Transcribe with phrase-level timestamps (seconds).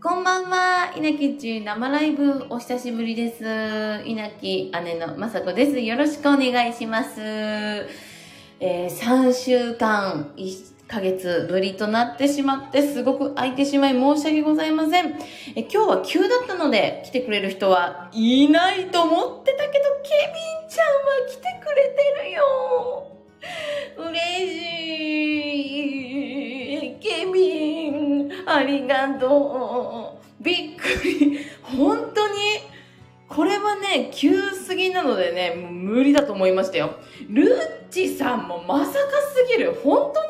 [0.00, 0.92] こんばんは。
[0.96, 3.42] 稲城中生ライブお久しぶりです。
[4.06, 5.80] 稲城姉のまさこです。
[5.80, 7.20] よろしくお願いします。
[7.20, 15.18] えー、3週間、1ヶ月ぶりとなってしまって、すごく空いてしまい申し訳ございません。
[15.56, 20.92] え今日は急だったので、来てくれる人はいないと思ってたけど、ケビンちゃんは
[21.28, 22.44] 来てくれてるよ。
[23.96, 25.68] 嬉しい。
[27.00, 27.77] ケビン、
[28.50, 30.42] ありがとう。
[30.42, 31.40] びっくり。
[31.62, 32.34] 本当に、
[33.28, 36.96] これはね、急すぎなのでね、もう無理だと思いましたよ。
[37.28, 37.48] ルッ
[37.90, 38.98] チさんもまさか
[39.34, 39.74] すぎる。
[39.84, 40.28] 本当に？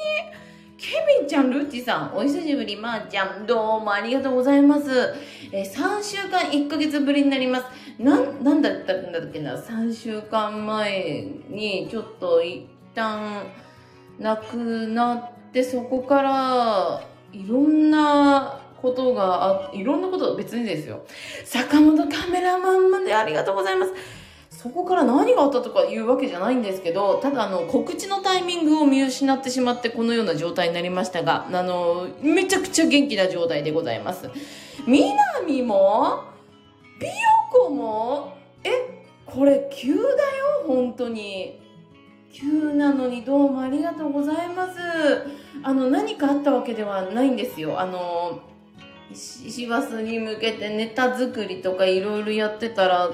[0.79, 5.13] ケビンちゃん、ルッチさん、お久しぶり、まー、あ、ちゃん、どうもありがとうございます。
[5.51, 7.65] え、3週間1ヶ月ぶりになります。
[7.99, 12.65] な、なんだったんだっけな、3週間前にちょっと一
[12.95, 13.43] 旦
[14.21, 14.57] 亡く
[14.87, 21.05] なってそこからいろんなことがあいろんなこと別にですよ。
[21.45, 23.93] 坂本カメラマンまでありがとうございます。
[24.51, 34.29] そこから何があったとかいうわけじゃないんですけどただあの告知のタイミングを見失ってしまってこのような状態になりましたがあのめちゃくちゃ元気な状態でございます。
[34.85, 36.25] みなみも
[36.99, 37.13] ピヨ
[37.53, 40.07] コもえこれ急だよ
[40.67, 41.68] 本当に。
[42.33, 44.79] 急なのにどうもありがとうございます。
[45.63, 47.81] あの、何かあったわけではないんですよ。
[47.81, 48.41] あの、
[49.13, 53.11] 師走に向けてネタ作りとかいろいろやってたら、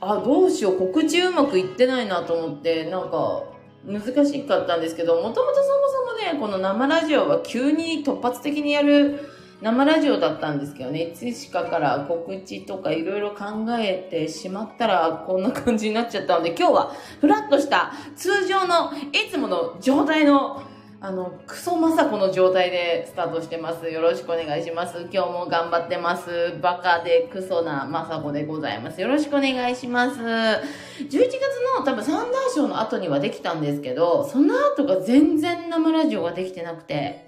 [0.00, 3.44] あ、どうしよう、告知うまくいってないなと思って、なんか、
[3.86, 9.28] 難しかったんですけど、もともとそもそもね、この生ラジオは急に突発的にやる
[9.64, 13.44] 生ラジオだったんですけどね、いつしかから告知とかいろいろ考
[13.78, 20.62] えてしまったらこんな感じになっちゃったので、今日はふらっとした通常のいつもの状態の
[21.00, 23.90] あの、クソまさこの状態でスタートしてます。
[23.90, 25.06] よろしくお願いします。
[25.12, 26.58] 今日も頑張ってます。
[26.62, 29.00] バカでクソなまさこでございます。
[29.00, 30.18] よろしくお願いします。
[30.18, 30.60] 11
[31.08, 31.40] 月
[31.78, 37.23] の多分三大賞の後にはできたんですけど、その後が全然生ラジオができてなくて、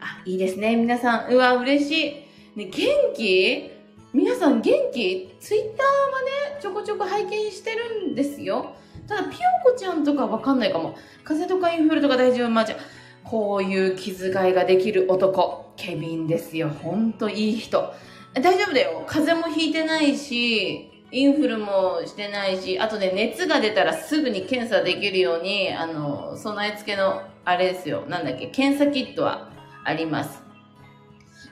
[0.00, 0.76] あ、いいですね。
[0.76, 1.32] 皆さん。
[1.32, 2.26] うわ、嬉し
[2.56, 2.58] い。
[2.58, 2.72] ね、元
[3.14, 3.70] 気？
[4.12, 5.34] 皆さん元気？
[5.40, 8.74] ツイッターはね、ちょこちょこ拝見してるんですよ。
[9.06, 10.96] ただ、ピヨコちゃんとかわかんないかも。
[11.24, 12.50] 風邪とかインフルとか大丈夫？
[12.50, 12.76] まあ、じゃ
[13.24, 16.68] こういう気遣いができる男、ケビンですよ。
[16.68, 17.92] ほんといい人。
[18.34, 19.04] 大丈夫だよ。
[19.06, 28.04] 風邪もひいてないし、インフルもしてないし、あとね、熱が出たらすぐに検査できるように、あの、備え付けの、あれですよ。
[28.08, 29.50] なんだっけ、検査キットは
[29.86, 30.42] あります。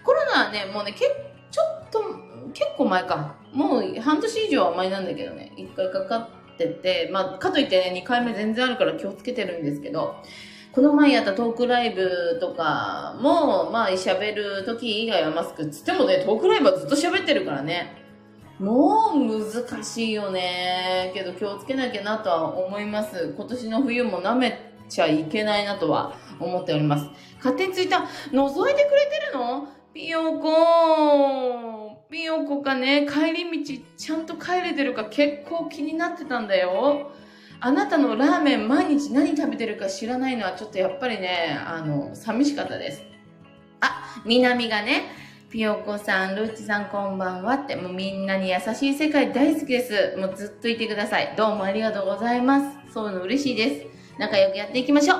[0.03, 1.07] コロナはね、もうね、け
[1.51, 2.01] ちょっと、
[2.53, 3.37] 結構前か。
[3.53, 6.19] もう半年以上は前なんだけどね、一回かか
[6.55, 10.17] ってて、まあ、かといってね、2回目全然あるから気をつけてるんですけど、
[10.73, 18.03] この前やったトークライブとかも、まあ、喋る時以外はマスクつってもね、トークライブはずっと喋ってるからね。
[18.59, 21.13] もう難しいよね。
[21.15, 23.35] けど気をつけなきゃなとは思います。
[23.37, 27.07] 今年の冬も舐めちゃいけないなとは思っております。
[27.39, 29.69] 勝手にツイッター、覗いてくれてるの？
[29.93, 35.05] ピヨコピヨコがね、帰り道ちゃんと帰れてるか？
[35.07, 37.11] 結構気になってたんだよ。
[37.61, 43.03] あなたのラーメン毎日何食べてるか知らないのはちょっとやっぱりね、あの、寂しかったです。
[43.81, 45.03] あ、みなみがね、
[45.51, 50.17] ピヨコさん、ルッチさんこんばんはって、もうみんなに優しい世界大好きです。
[50.19, 51.35] もうずっといてください。
[51.37, 52.93] どうもありがとうございます。
[52.93, 53.87] そういうの嬉しいです。
[54.19, 55.19] 仲良くやっていきましょう。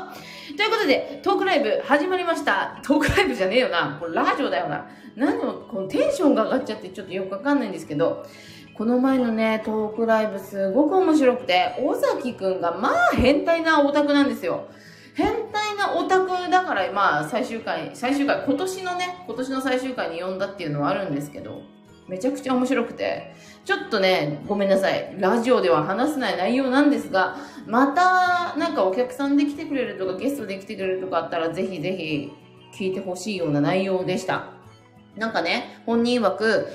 [0.57, 2.79] ということで、トークライブ始まりました。
[2.83, 3.97] トークライブじゃねえよな。
[4.01, 4.87] これラジオだよな。
[5.17, 8.25] 何も、このテンションが上がっちゃってちょっとよくわかんないんですけど、
[8.77, 14.69] この前のね、トークライブすごく面白くて、尾崎くんがまあ変態なオタクなんですよ。
[15.15, 21.63] 変態なオタクだから、まあ最終回、最終回、今年のね、今年の最終回に呼んだっていうのはあるんですけど、
[22.09, 23.35] めちゃくちゃ面白くて、
[23.65, 25.15] ちょっとね、ごめんなさい。
[25.19, 32.33] ラジオでは話せない内容なんですが、また、なんかお客さんで来てくれるとか、ゲストで来てくれるとかあったら、ぜひぜひ
[32.79, 34.51] 聞いてほしいような内容でした。
[35.17, 36.69] なんかね、本人曰く、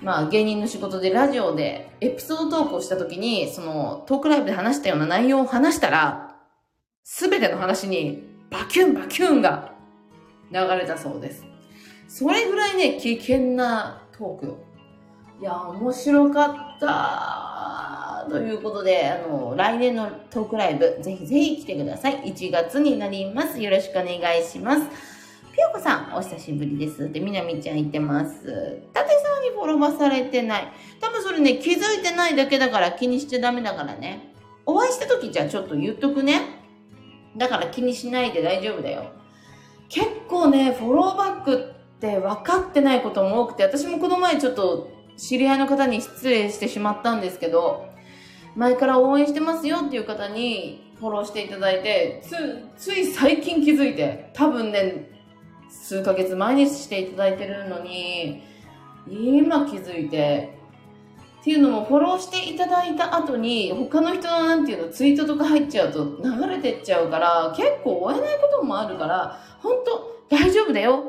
[0.00, 6.36] まあ芸人の仕事でラジオでエピソードトークをした時に、そのトークライブで話したような内容を話したら、
[7.04, 9.74] すべての話にバキュンバキュンが
[10.50, 11.44] 流れたそうです。
[12.08, 14.69] それぐらいね、危険なトーク
[15.40, 16.46] いや、面白か
[16.76, 18.26] った。
[18.28, 22.34] ということで、あの、来年のトークライブ、ぜひぜひ来てください。
[22.34, 23.58] 1月になります。
[23.58, 24.82] よろしくお願いします。
[25.50, 27.04] ぴよこさん、お久しぶりです。
[27.04, 28.82] って、みなみちゃん言ってます。
[28.92, 30.68] たてさんにフォローされてない。
[31.00, 34.34] 多分それね、気づいてないだけだから気にしちゃダメだからね。
[34.66, 36.42] お会いした時じゃちょっと言っとくね。
[37.38, 39.04] だから気にしないで大丈夫だよ。
[39.88, 47.86] 結構ね、フォローバックって分かってないことも多くて、私もこの前ちょっと知り合いの方に失礼してしまったんですけど、
[48.56, 52.32] 前から応援してますよっていう方にフォローしていただいて、つ、
[52.76, 55.10] つい最近気づいて、多分ね、
[55.68, 58.42] 数ヶ月前にしていただいてるのに、
[59.06, 60.58] 今気づいて、
[61.42, 69.76] っていうのもフォローしていただいた後に他の人のなんていうのツイートとか入っちゃうと流れてっちゃうから結構追えないこともあるから本
[70.28, 71.02] 当大丈夫だよ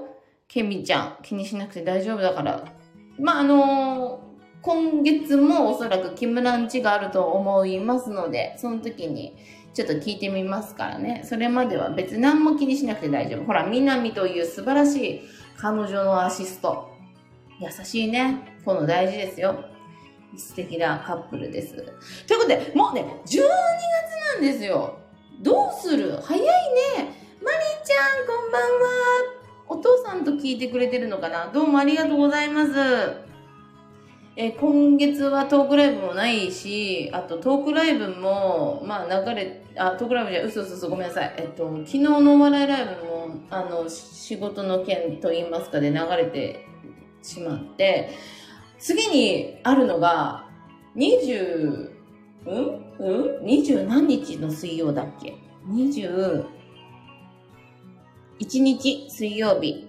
[0.47, 1.17] ケミちゃん。
[1.21, 2.80] 気にしなくて大丈夫だから。
[3.19, 4.21] まああの
[4.61, 9.35] 今月もおそらくキムランチがあると思いますので、その時に
[9.73, 11.23] ちょっと聞いてみますからね。
[11.25, 13.45] それまでは別に何も気にしなくて大丈夫。
[13.45, 15.21] ほら、みなみという素晴らしい
[15.57, 16.89] 彼女のアシスト。
[17.59, 18.59] 優しいね。
[18.65, 19.65] この大事ですよ。
[20.37, 21.75] 素敵なカップルです。
[22.27, 23.39] ということで、もうね、12月
[24.35, 24.99] なんですよ。
[25.41, 26.19] どうする？
[26.21, 26.47] 早いね。
[27.43, 29.40] マリーちゃん、こんばんは。
[29.71, 31.47] お父さんと聞いてくれてるのかな？
[31.47, 32.71] どうもありがとうございます。
[34.35, 41.33] えー今月はトークライブもないし、あとトークライブも、まあ流れ、あ、トークライブじゃ、嘘嘘嘘ごめんなさい。
[41.37, 46.65] えっと、昨日のお笑いライブも、あの、仕事の件と言いますかで流れて
[47.23, 48.09] しまって、
[48.77, 50.49] 次にあるのが、
[50.97, 51.89] 20、
[52.45, 52.81] うん？
[52.99, 55.35] うん ?20 何日の水曜だっけ？
[58.41, 59.87] 1日水曜日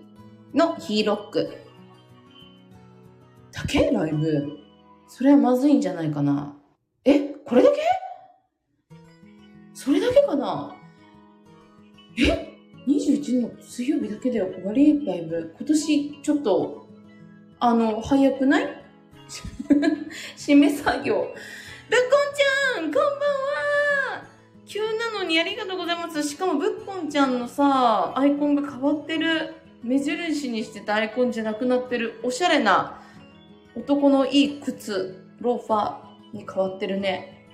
[0.52, 1.56] のヒーロック。
[3.50, 3.90] だけ？
[3.90, 4.58] ライブ？
[5.08, 6.54] それはまずいんじゃないかな。
[7.06, 7.31] え？
[7.46, 7.78] これだけ？
[9.72, 10.76] それだけかな？
[12.19, 12.52] え
[12.87, 15.02] ?21 の水曜日だけで終わり？
[15.06, 15.55] ライブ？
[15.56, 16.87] 今年ちょっと、
[17.58, 18.84] あの、早くない？
[20.37, 21.14] 締め作業。
[21.14, 21.31] ぶっこん
[22.37, 23.71] ちゃんこんばんは。
[24.72, 26.22] 急なのにありがとうございます。
[26.22, 29.52] しかもぶっこんちゃんのさ、アイコンが変わってる。
[29.82, 32.19] 目印にしてたアイコンじゃなくなってる。
[32.22, 33.02] おしゃれな
[33.76, 37.50] 男のいい靴、ローファーに変わってるね。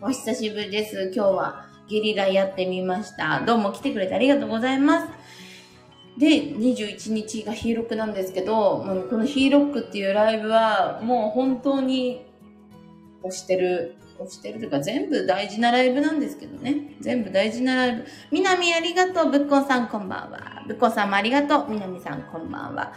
[0.00, 1.12] お久しぶりです。
[1.14, 3.44] 今日はゲリラやってみました。
[3.46, 5.12] どうも来てくれてありがとうございます。
[6.18, 12.26] で、21日がヒーロックなんですけど、もうこのヒーロックっていうライブはもう本当に
[13.22, 13.94] 推してる、
[14.28, 16.96] してるというか全部大事なライブなんですけどね。
[17.00, 18.04] 全部大事なライブ。
[18.30, 19.30] みなみありがとう。
[19.30, 20.64] ぶっこんさんこんばんは。
[20.66, 21.70] ぶっこんさんもありがとう。
[21.70, 22.92] みなみさんこんばんは。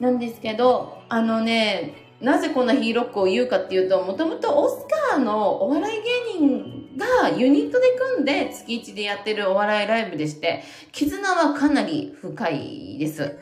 [0.00, 6.02] なんですけど、あのね、なぜこんなヒーロックを言うかっていうと、もともとオスカーのお笑い
[6.38, 7.86] 芸人がユニットで
[8.16, 13.38] 組んで月1でやってるお笑いライブでして、絆はかなり深いです。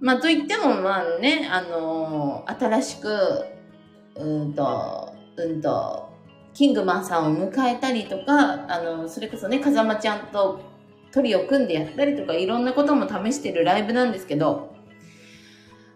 [0.00, 3.44] まあ、といっても、まあね、あのー新しく、
[4.16, 6.07] うんと、うんと、
[6.54, 10.60] キングマンさんを迎えたりとか、あの、それこそね、風間ちゃんと
[11.12, 14.74] トリを組んでやったりとか、いろんなことも試してるライブなんですけど、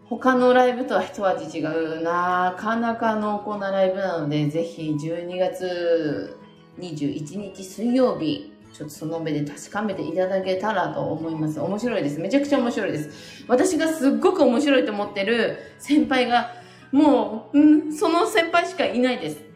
[0.09, 6.37] 他のライブとは一味違うなかなか濃厚なライブなので、ぜひ12月
[6.79, 11.61] 21日水曜日、ちょっとその目で確かめていただけたらと思います。
[11.61, 12.19] 面白いです。
[12.19, 13.45] めちゃくちゃ面白いです。
[13.49, 16.53] 私がすっごく面白いと思ってる先輩が、
[16.91, 19.52] もう、うん、その先輩しかいないです。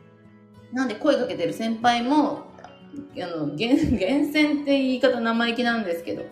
[0.73, 2.47] なんで声かけてる先輩も、
[3.23, 6.25] あの、厳 厳選って言い方生意気なんですけど、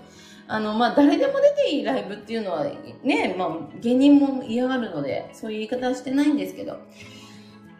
[0.46, 2.66] あの、まあ、誰でも出ていいライブっていうのは
[3.02, 6.78] ね、まあ、芸人も嫌がるので、そういう言い方はしてないんですけど、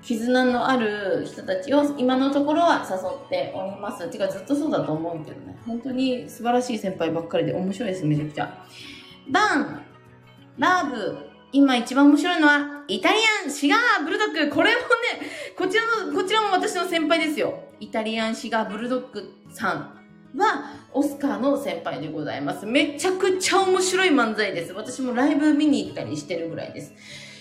[0.02, 4.06] 絆のある人たちを今のところは誘っております。
[4.10, 5.56] てかずっとそうだと思うけどね。
[5.66, 8.64] 本当に素晴らしい先輩ばっかりで面白いです、めちゃくちゃ。
[9.30, 9.82] バン
[10.58, 14.86] ラブ今一番面白いのは、イタリアンシガーブルドッグこれもね、
[15.56, 17.60] こちらの、こちらも私の先輩ですよ。
[17.78, 22.66] イタリアンシガーブルドッグさんは、オスカーの先輩でございます。
[22.66, 24.72] めちゃくちゃ面白い漫才です。
[24.72, 26.92] 私もライブ見に行ったりしてるぐらいです。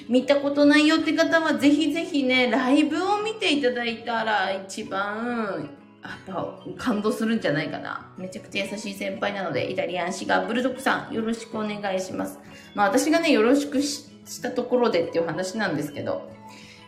[0.08, 5.72] 見たことないよって方は、ぜひぜひね、ライブを見ていただいたら、一番、
[6.03, 8.12] やっぱ感動するんじゃないかな。
[8.17, 12.38] めちゃくちゃ優しい先輩なので、イタリアンシガーブルドッグさん、よろしくお願いします。
[12.75, 16.30] まあ私がね、よろしくしたところでっていう話なんですけど、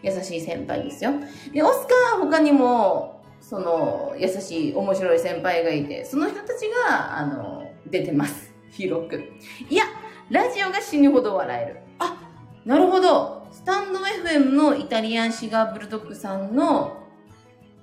[0.04, 1.12] 優しい先輩ですよ。
[1.54, 8.54] で、オスカーは他にも、その、優しい、面白い先輩がいて、その人たちが、あの、出てます。
[8.72, 9.24] ヒーロック。
[9.70, 9.86] いや、
[10.30, 11.80] ラジオが死ぬほど笑える。
[12.00, 12.18] あ、
[12.65, 13.48] なるほど。
[13.51, 17.04] スタンド FM のイタリアンシガーブルドッグさんの、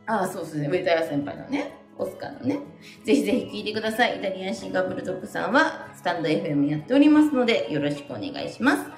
[0.07, 2.59] あ、そうですね、上田屋先輩のね、オスカーのね。
[3.05, 4.19] ぜひぜひ聞いてください。
[4.19, 8.91] イタリアンシンガーブルドッグさんは、スタンド FM やっておりますので、よろしくお願いします。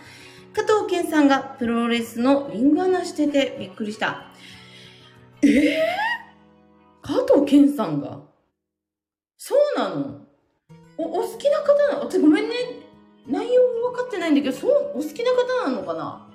[0.52, 4.26] 加藤健さんがプロレスのリングアナしててびっくりした。
[5.42, 5.80] えー、
[7.02, 8.20] 加藤健さんが？
[9.36, 10.20] そうなの？
[10.96, 12.06] お、お好きな方なの？
[12.08, 12.54] てごめんね。
[13.26, 16.30] 内容分かってないんだけど、そう、お好きな方なのかな？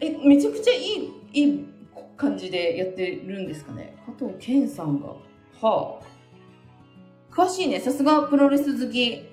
[0.00, 1.66] え、めちゃくちゃいい、いい
[2.16, 3.96] 感じでやってるんですかね？
[4.04, 5.14] 加藤健さんが。
[5.60, 7.34] はあ。
[7.34, 7.80] 詳しいね。
[7.80, 9.24] さすがプロレス好き。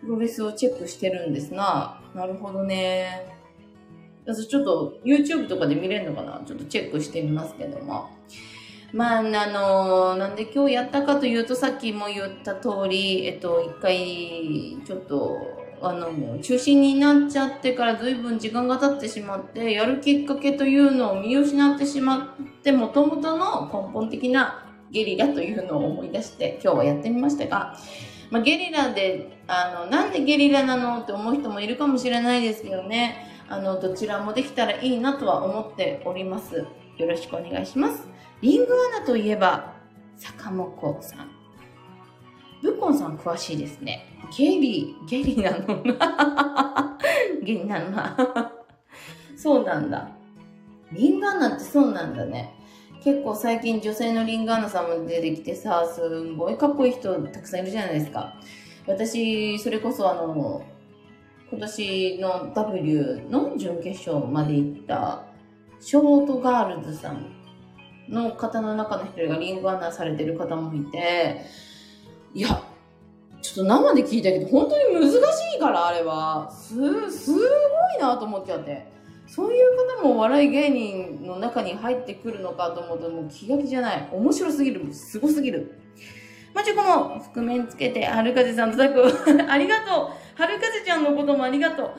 [0.00, 3.26] プロレスをチェックしてるんですが、なるほどね。
[4.24, 6.42] 私ちょっと YouTube とかで見れるのかな？
[6.46, 8.10] ちょっとチェックしてみますけども。
[8.92, 15.36] まあ、あのなんで今日やったかというと、さっきも言った通り、えっと、一回、ちょっと、
[15.82, 27.76] あの、中心になっちゃってから随分時間が経ってしまって、やるきっかけというのを見失ってしまって、もともとの根本的なゲリラというのを思い出して今日はやってみましたが、
[28.30, 33.26] まあ、ゲリラで、あの、なんでゲリラなのって思う人もいるかもしれないですけどね。
[33.48, 36.66] あの、どちらもできたらいいなとは思っております。
[36.98, 38.06] よろしくお願いします。
[38.42, 39.72] リングアナといえば、
[40.16, 41.30] 坂本さん。
[42.62, 44.06] ブッコンさん詳しいですね。
[44.36, 46.98] ゲリ、ゲリなのな。
[47.42, 48.52] ゲリなのな。
[49.36, 50.08] そうなんだ。
[50.92, 52.54] リングアナってそうなんだね。
[53.08, 58.34] 結構最近女性のリングアナさんも出てきてさ、すんごいかっこいい人たくさんいるじゃないですか。
[58.86, 60.62] 私、それこそあの、
[61.50, 65.24] 今年の W の準決勝まで行った
[65.80, 67.32] ショートガールズさん
[68.10, 71.46] の方の中の一人がリングアナされてる方もいて、
[72.34, 72.62] いや、
[73.40, 76.50] ちょっと生で聞いたけど、本当に難しいから、あれは。
[76.50, 76.74] す、
[77.10, 77.42] すごい
[78.02, 78.97] なと思っちゃって。
[79.28, 84.08] そういう方もお笑い芸人の中に入ってくるのかと思うと、もう気が気じゃない。
[84.10, 84.92] 面白すぎる。
[84.92, 85.78] すごすぎる。
[86.54, 89.02] まちこも、覆面つけて、春風さんとタく
[89.48, 90.08] ありがとう。
[90.34, 91.90] 春風ちゃんのこともありがとう。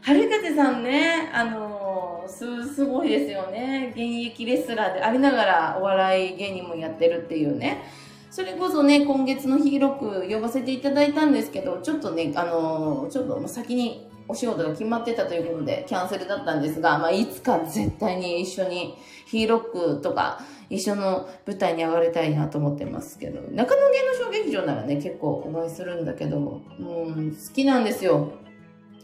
[0.00, 3.92] 春風さんね、あのー、す、すごいですよね。
[3.94, 7.82] 現役レスラーでありながらお笑い芸人もやってるっていうね。
[8.30, 18.94] それこそね、今月のヒーロック呼ばせていただいたんですけど、ちょっとね、あのー、ちょっと先にお仕事が決まってたということでキャンセルだったんですが、まあ、いつか絶対に一緒に
[19.26, 28.32] ヒーロックとか一緒の舞台に上がりたいなと思ってますけど、中野芸能小劇場ならね、結構お会いするんだけど、うん、好きなんですよ。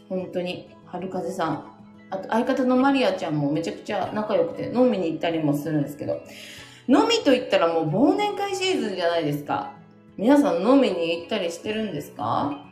[0.09, 0.69] 本当に。
[0.85, 1.71] 春風さん。
[2.11, 6.21] あと、相方のマリアちゃんもめちゃくちゃ仲良くて、飲みに行ったりもするんですけど、
[6.87, 9.73] 飲みと言ったらもう忘年会シーズンじゃないですか。
[10.17, 12.64] 皆さん飲みに行ったりしてるんですか？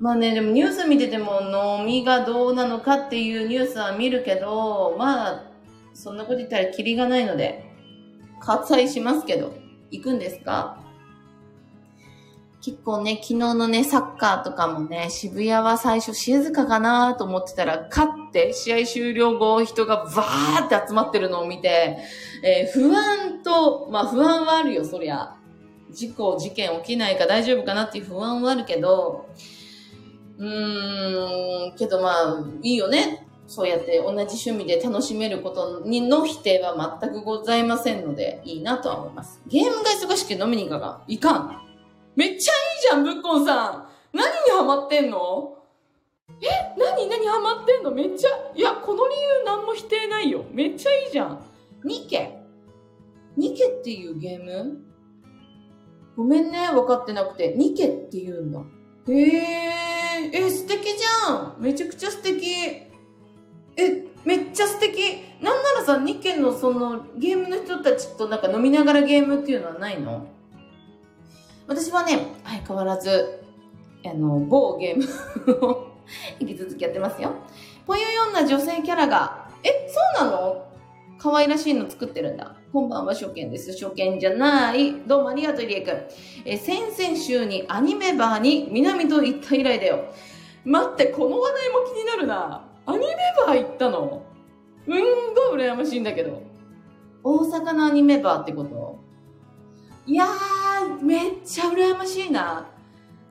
[0.00, 1.40] まあね、でもニュース見てても
[1.78, 5.42] 飲みがどうなのかっていうニュースは見るけど、まあ、
[5.92, 7.64] そんなこと言ったらキリがないので、
[8.40, 9.52] 割愛しますけど、
[9.90, 10.78] 行くんですか？
[12.60, 21.98] 結構ね、昨日のね、サッカーとかもね、渋谷は最初静かかなと思ってたら、勝って試合終了後、人がバーって集まってるのを見て、
[22.44, 25.36] えー、不安と、まあ不安はあるよ、そりゃ。
[25.90, 29.26] 事故、事件起きないか大丈夫かなっていう不安はあるけど、
[30.38, 33.26] うーん、けどまあ、いいよね。
[33.46, 39.40] そうやって同じ趣味で楽しめることにの否定は全くございませんので、いいなとは思います。
[39.46, 41.62] ゲームが忙しく飲みに行かが、いかん。
[42.14, 44.16] めっちゃいいじゃん、ぶっこんさん。
[44.16, 45.56] 何にハマってんの？
[46.42, 46.46] え
[46.78, 47.90] 何何ハマってんの？
[47.90, 50.44] めっちゃ、いや、この理由何も否定ないよ。
[50.52, 51.42] めっちゃいいじゃん。
[51.84, 52.38] ニケ
[53.36, 54.78] ニケっていうゲーム？
[56.16, 57.54] ごめんね、分かってなくて。
[57.56, 58.60] ニケって言うんだ。
[59.08, 61.56] へえ、え、素敵じゃん。
[61.58, 62.46] めちゃくちゃ素敵。
[62.52, 62.88] え、
[64.24, 65.24] めっちゃ素敵。
[65.40, 70.26] なんならさ、日系のそのゲームの人たちとなんか飲みながらゲームっていうのはないの？
[71.66, 73.42] 私はね、相変わらず、
[74.04, 75.86] あの、某ゲームを
[76.40, 77.32] 引き続きやってますよ。
[77.86, 80.67] ぽよよんな女性キャラが、え、そうなの？
[81.18, 82.54] 可愛らしいの作ってるんだ。
[82.72, 83.72] 今晩は初見です。
[83.72, 85.00] 初見じゃない。
[85.06, 86.02] どうもありがとう、りえくん。
[86.44, 90.04] え、先々週にアニメバーに南と行った以来だよ。
[90.64, 92.64] 待って、この話題も気になるな。
[92.86, 93.06] アニメ
[93.46, 94.22] バー行ったの？
[94.86, 96.42] うんごい羨ましいんだけど。
[97.24, 98.98] 大阪のアニメバーってこと？
[100.06, 102.66] いやー、めっちゃ羨ましいな。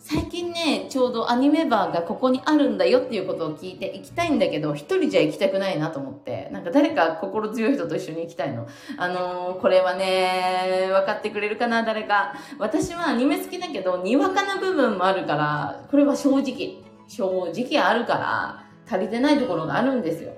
[0.09, 8.69] 最近ね、ちょうどアニメバーがここにあるんだよっていうことを聞いて行きたいんだけど、一人じゃ行きたくないなと思って、なんか誰か心強い人と一緒に行きたいの。
[8.97, 12.35] あのー、これはね、分かってくれるかな、誰か。
[12.57, 16.77] 私はアニメ好きだけど、にわかな部分もあるから、これは正直、
[17.09, 20.31] 正直あるから、足りてないところがあるんですよ。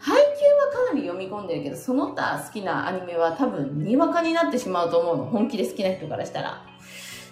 [0.00, 5.26] 配給はかなり読み込んでるけど、その他好きなアニメは多分にわかになってしまうと思うの。
[5.26, 6.69] 本気で好きな人からしたら。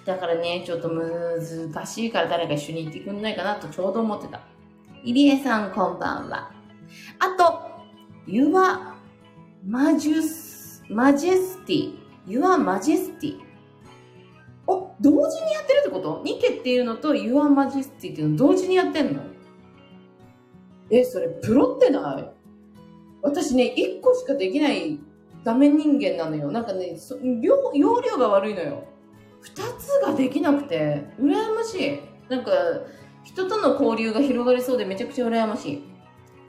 [0.08, 4.40] だからね、ちょっと難しいから誰か一緒に行ってくんないかなとちょうど思ってた。
[5.04, 6.50] 入江さんこんばんは。
[7.18, 7.60] あと、
[8.26, 8.50] Your
[9.68, 10.88] Majesty,
[12.26, 13.36] Your Majesty。
[14.66, 16.22] お、同時にやってるってこと？
[16.24, 19.20] ニケっていうのと Your Majesty っていうの同時にやってんの？
[20.90, 22.26] え、それプロってない？
[23.20, 24.98] 私ね、1個しかできない
[25.44, 26.50] ダメ人間なのよ。
[26.50, 26.96] なんかね、
[27.42, 28.84] 容量が悪いのよ。
[29.45, 32.00] 2つができなくて、羨ましい。
[32.28, 32.50] なんか、
[33.25, 35.83] 人との交流が広がりそうでめちゃくちゃ羨ましい。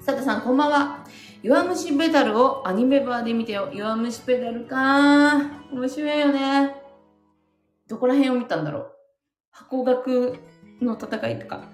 [0.02, 1.06] さてさん、こんばんは。
[1.42, 3.70] 弱虫ペダルをアニメバーで見てよ。
[3.74, 5.38] 弱虫ペダルか
[5.72, 6.76] 面白いよね。
[7.88, 8.92] どこら辺を見たんだろう。
[9.52, 10.36] 箱学
[10.82, 11.70] の戦いとか。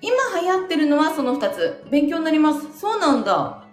[0.00, 1.84] 今流行ってるのはその2つ。
[1.90, 2.78] 勉強になります。
[2.78, 3.64] そうなんだ。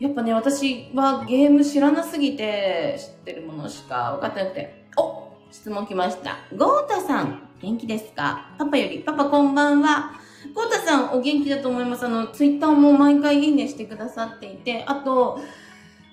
[0.00, 4.86] やっぱね、私はゲーム知らなすぎて、知ってるものしか分かってなくて。
[4.96, 6.38] お質問来ました。
[6.56, 8.50] ゴータさん、元気ですか？
[8.58, 10.12] パパより、パパこんばんは。
[10.54, 12.04] ゴータさん、お元気だと思います。
[12.04, 15.40] あの、ツイッターも毎回いいねしてくださっていて、あと、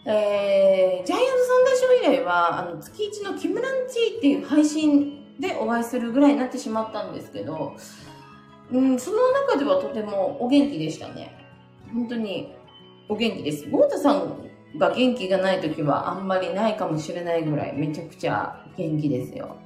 [0.05, 7.75] えー、ジャイアントサンダーショー以来は、あの、月一のキムランチーっていう配信でお会いするぐらいになってしまったんですけど、
[8.71, 11.37] うん、その中ではとてもお元気でしたね。
[11.93, 12.55] 本当に
[13.09, 13.69] お元気です。
[13.69, 19.57] ゴータさんが元気がない時はあんまりないかもしれないぐらいめちゃくちゃ元気ですよ。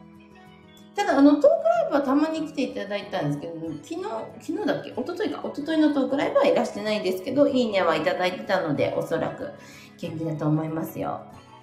[0.96, 1.52] ただ、あの、トークラ
[1.88, 4.02] イブはたまに来ていただいたんですけど、昨日、
[4.42, 4.90] 昨日だっけ？
[4.90, 9.52] 一昨日か一昨日のトークライブはいらしてないですけど、いいねはいただいてたので、おそらく
[10.00, 11.22] 元気だと思いますよ。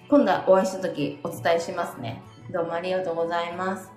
[0.08, 2.22] 今度はお会いした時お伝えしますね。
[2.52, 3.90] どうもありがとうございます。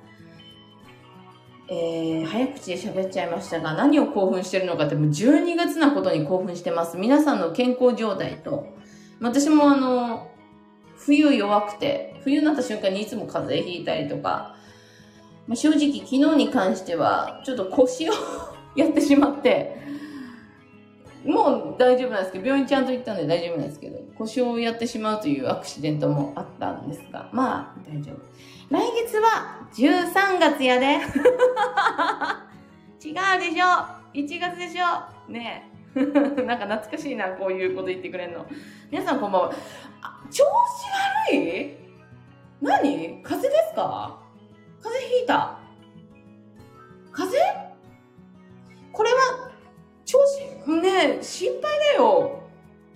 [1.71, 6.97] えー、早口で喋っちゃいましたが、何を興奮してるのかって、もう12月なことに興奮してます。
[6.97, 8.65] 皆さんの健康状態と、
[9.21, 10.31] 私もあの、
[10.97, 14.55] 冬弱くて、冬になった瞬間にいつも風邪ひいたりとか、
[15.47, 18.13] まあ、正直昨日に関しては、ちょっと腰を
[18.75, 19.79] やってしまって、
[21.25, 28.17] もう大丈夫なんですけど、病院ちゃんと行ったので大丈夫なんですけど、腰をやってしまうというアクシデントもあったんですが、まあ大丈夫。
[28.69, 30.99] 来月は13月やで。
[33.03, 33.65] 違うでしょ
[34.13, 35.63] ?1 月でしょね
[35.95, 35.99] え。
[36.45, 38.45] なんか懐かしいな、こういうこと言ってくれんの。
[38.91, 39.51] 皆さんこんばんは。
[40.29, 41.88] 調子悪い？
[42.61, 43.21] 何？
[43.23, 44.19] 風邪ですか？
[44.81, 45.59] 風邪ひいた？
[47.11, 47.69] 風邪？
[48.91, 49.51] これは、
[50.05, 50.19] 調
[50.65, 52.43] 子、ね、心配だよ。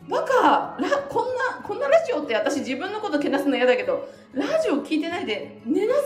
[0.10, 6.04] バカラこんな、こんなラジオって私自分のことけなすの嫌だけど、ラジオ聞いてないで寝なさい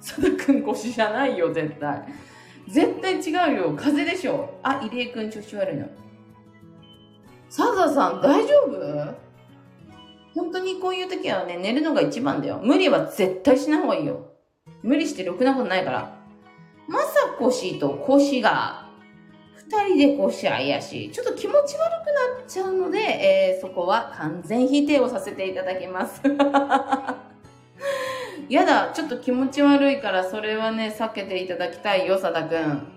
[0.00, 2.04] 佐田くん腰じゃないよ、絶対。
[2.68, 3.74] 絶対違うよ。
[3.76, 4.58] 風邪でしょ。
[4.62, 5.88] あ、入江くん調子悪いの。
[7.48, 9.23] 佐田さん大丈夫？
[10.34, 12.60] 本当にこういう時はね、寝るのが一番だよ。
[12.62, 14.32] 無理は絶対しない方がいいよ。
[14.82, 16.18] 無理してろくなことないから。
[16.88, 17.06] まさ
[17.38, 18.84] 腰と腰が
[19.56, 26.20] 二人でこうしい、ちょっと気持ち悪くなっちゃうので、えー、そこは完全否定をさせていただきます。
[28.50, 32.88] やだ、ちょっと気持ち悪いからそれはね、避けていただきたいよ、さだくん。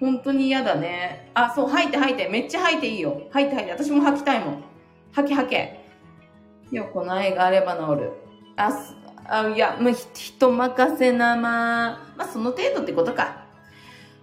[0.00, 1.30] 本当に嫌だね。
[1.34, 2.28] あ、そう、吐いて吐いて。
[2.28, 3.22] めっちゃ吐いていいよ。
[3.30, 3.72] 吐いて吐いて。
[3.72, 4.64] 私も吐きたいもん。
[5.12, 5.79] 吐け吐け。
[6.70, 8.12] よ、この愛があれば治る。
[8.56, 8.70] あ、
[9.28, 13.44] あいや、もう人任せなままあ、その程度ってことか。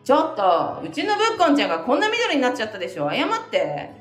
[0.03, 3.91] ちょっと、うちのぶっこんちゃんがこんな緑になっちゃったでしょ謝って。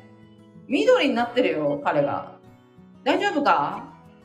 [0.69, 2.37] 緑になってるよ、彼が。
[3.05, 3.85] 大丈夫か？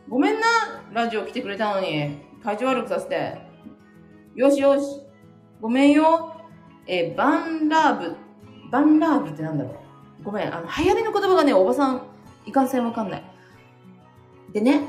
[0.09, 0.47] ごめんな、
[0.91, 2.17] ラジオ来てくれたのに。
[2.43, 3.37] 体調悪くさせて。
[4.35, 5.01] よしよし。
[5.61, 6.35] ごめんよ。
[6.87, 8.15] え、バンラーブ。
[8.71, 9.71] バンラーブってなんだろ
[10.21, 10.23] う。
[10.23, 12.01] ごめん、あの、流行りの言葉がね、おばさん、
[12.45, 13.23] いかんせんわかんない。
[14.53, 14.81] でね、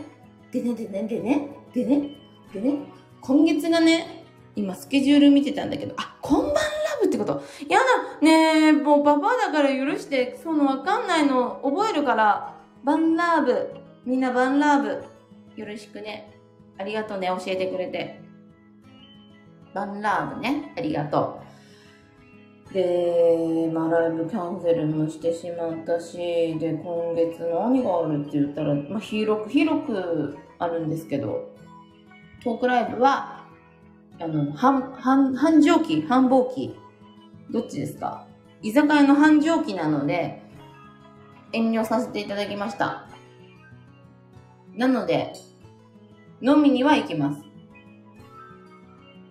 [0.51, 2.11] でね、でね、でね、でね、
[2.53, 2.79] でね、
[3.21, 6.55] 今月がね、今スケジュール見てたんだけど、あ、こんばん
[7.03, 7.43] ブってこと？
[7.69, 7.85] やだ
[8.21, 13.75] ねえ、もうババアだから許して、そのわかんないの覚えるから、バンラーブ。
[14.05, 15.05] みんなバンラーブ。
[15.57, 16.33] よろしくね。
[16.79, 18.21] ありがとうね、教えてくれて。
[19.75, 20.73] バンラーブね。
[20.77, 21.52] ありがとう。
[22.73, 31.51] で、まあライブキャンセルもしてしまったし、で、今月何があるって言ったら、まあ広く、広くあるんですけど、
[32.43, 33.45] トークライブは、
[34.21, 36.75] あの、繁、繁、繁盛期繁忙期
[37.51, 38.27] どっちですか？
[38.63, 40.41] 居酒屋の繁盛期なので、
[41.53, 43.09] 遠慮させていただきました。
[44.75, 45.35] なので、
[46.41, 47.43] 飲みには行きます。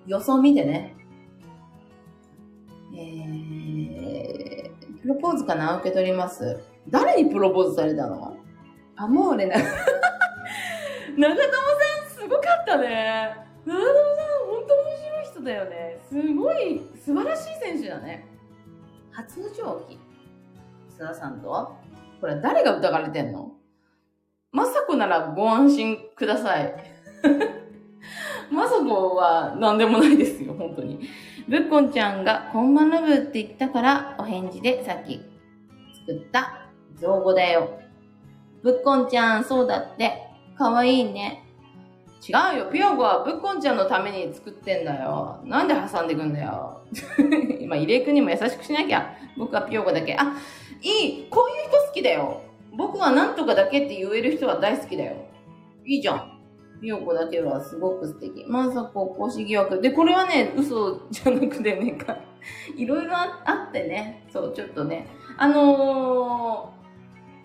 [0.05, 0.95] 予想見てね。
[5.01, 5.77] プロポーズかな？
[5.77, 6.59] 受け取ります。
[6.89, 8.37] 誰にプロポーズされたの？
[8.95, 9.55] アモーレな。
[11.17, 13.35] 長友さん、すごかったね。
[13.65, 13.95] 長友さん、
[14.47, 15.99] 本当面白い人だよね。
[16.07, 18.27] すごい素晴らしい選手だね。
[19.11, 19.99] 初上期。
[20.95, 21.75] 須田さんと
[22.19, 23.53] これ誰が疑われてんの？
[24.51, 26.75] まさこならご安心ください。
[28.51, 30.99] まさこは何でもないですよ、本当に。
[31.47, 35.21] ぶっこんちゃんが、こんばんラブって言ったから、お返事でさっき
[36.05, 36.67] 作った
[36.99, 37.79] 造語だよ。
[38.61, 40.27] ぶっこんちゃん、そうだって。
[40.57, 41.43] かわいいね。
[42.27, 42.65] 違うよ。
[42.71, 45.39] ピヨコはぶっこんちゃんのために作ってんだよ。
[45.43, 46.81] なんで挟んでくんだよ。
[47.59, 49.15] 今、入江くんにも優しくしなきゃ。
[49.35, 50.15] 僕はピヨコだけ。
[50.15, 50.33] あ、
[50.81, 51.27] いい。
[51.29, 52.41] こういう人好きだよ。
[52.77, 55.15] 僕はなんとかだけって言える人は大好きだよ。
[55.85, 56.30] いいじゃん。
[56.81, 58.43] ピヨコだけはすごく素敵。
[58.47, 59.79] まさこ講師疑惑。
[59.79, 61.95] で、これはね、嘘じゃなくてね、
[62.75, 64.25] いろいろあってね。
[64.33, 65.07] そう、ちょっとね。
[65.37, 66.73] あの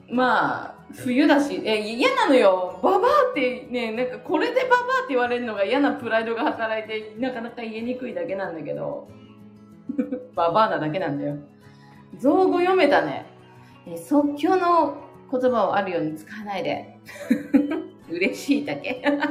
[0.08, 2.78] ー、まあ、冬だし、え、嫌なのよ。
[2.82, 9.08] ババアってね、なんかこれでババアって言われるのが嫌なプライドが働いて、なかなか言いにくいだけなんだけど。
[10.34, 11.36] ババアなだけなんだよ。
[12.16, 13.26] 造語読めたね。
[13.86, 14.96] え即興の
[15.30, 16.98] 言葉をあるように使わないで。
[18.08, 19.02] 嬉しいだけ。
[19.06, 19.28] うわ、いけ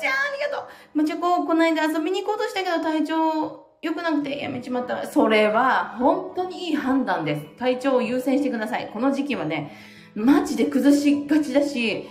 [0.00, 0.98] ちゃん、ありがとう。
[0.98, 5.06] まちゃこ、この間遊びに行こうとしたけど体調良くなくてやめちまった。
[5.06, 7.46] それは本当にいい判断です。
[7.56, 8.90] 体調を優先してください。
[8.92, 9.72] この時期はね、
[10.14, 12.08] マジで崩しがちだし、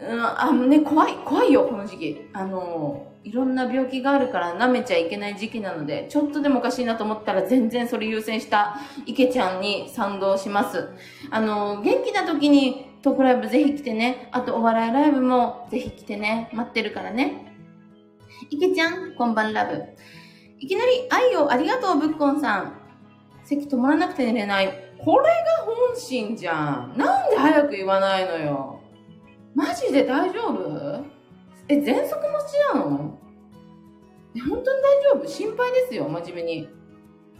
[0.00, 2.28] うん、あのね、怖い、怖いよ、この時期。
[2.32, 10.88] あの、いろんな病気があるから舐めちゃいけない時期なので、ちょっとでもおかしいなと思ったら全然それ優先した池ちゃんに賛同します。
[11.30, 14.28] あの、元気な時にトークライブぜひ来てね。
[14.32, 16.50] あとお笑いライブもぜひ来てね。
[16.52, 17.54] 待ってるからね。
[18.50, 19.84] 池ちゃん、こんばんラブ。
[20.58, 22.74] いきなり愛をありがとう、ぶっこんさん。
[23.44, 24.66] 席止まらなくて寝れない。
[24.98, 25.32] これが
[25.64, 26.94] 本心じゃん。
[26.96, 28.80] なんで早く言わないのよ。
[29.54, 31.04] マジで大丈夫？
[31.68, 32.14] え、喘息持ち
[32.74, 33.18] なの？
[34.36, 35.26] え、本当に大丈夫？
[35.26, 36.68] 心配ですよ、真面目に。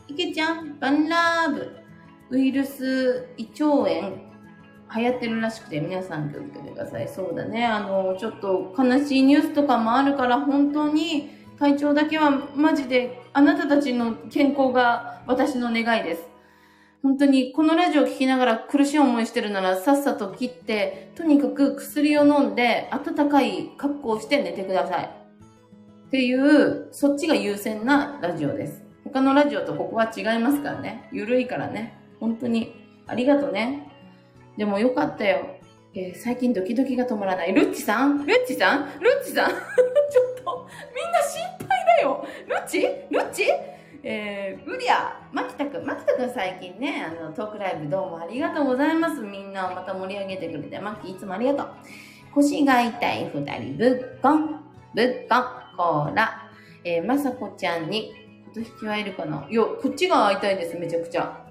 [0.07, 1.77] いけちゃん、バンラーブ。
[2.31, 4.28] ウイルス胃腸炎
[4.97, 7.09] 流行ってるらしくて皆さん気をつけてください。
[7.09, 7.67] そうだね。
[7.67, 16.23] あの、ちょっと悲しいニュースとかもあるから本当に体調だけはマジであなたたちの健康が私の願いです。
[17.03, 25.05] 本当にこのラジオを聞きながら苦しい思いしてるならさっさと切って、とにかく薬を飲んで暖かい格好をして寝てください。
[25.05, 28.83] っていう、そっちが優先なラジオです。
[29.05, 31.09] 他のラジオとここは違いますからね。
[31.13, 31.99] ゆるいからね。
[32.19, 32.75] 本当に
[33.07, 33.89] ありがとね。
[34.59, 35.47] でもよかったよ。
[35.95, 37.55] えー、最近ドキドキが止まらない。
[37.55, 38.27] ルッチさん？
[38.27, 39.01] ルッチさん？
[39.01, 39.49] ルッチさん？
[39.51, 39.57] ちょっ
[40.45, 42.83] と、みんな心配だよルッチ？
[42.83, 43.45] ルッチ？
[44.03, 49.21] えー、ウリア、マキタくん、マキタくん最近ね、あの、トークライブどうもありがとうございます。
[49.21, 51.69] みんなをまた盛り上げてくれて、マキいつもありがとう。
[52.35, 54.61] 腰が痛い二人、ぶっこん、
[54.95, 55.43] ぶっこん、
[55.77, 56.51] コーラ。
[56.85, 58.13] えー、まさこちゃんに、
[58.47, 61.45] 今年引き会えるかないや、こっちが会いたいです、めちゃくちゃ。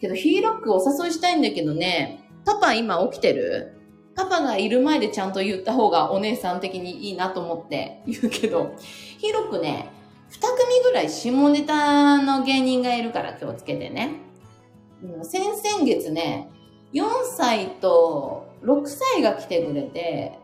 [0.00, 3.76] けど、ヒーロックお誘いしたいんだけどね、パパ今起きてる？
[4.14, 9.90] パパがいる前でちゃんと言った方がお姉さん的にいいなと思って言うけど、ヒーロックね、
[10.28, 14.20] 二組ぐらい下ネタの芸人がいるから気をつけてね。
[15.22, 16.48] 先々月ね、
[16.92, 17.04] 4
[17.36, 20.38] 歳と6歳が来てくれて、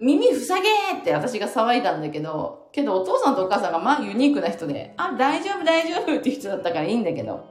[0.00, 7.48] 耳塞げーって私が騒いだんだけど、けどお父さんとお母さんがまあユニークな人で、あ、大丈夫大丈夫って人だったからいいんだけど、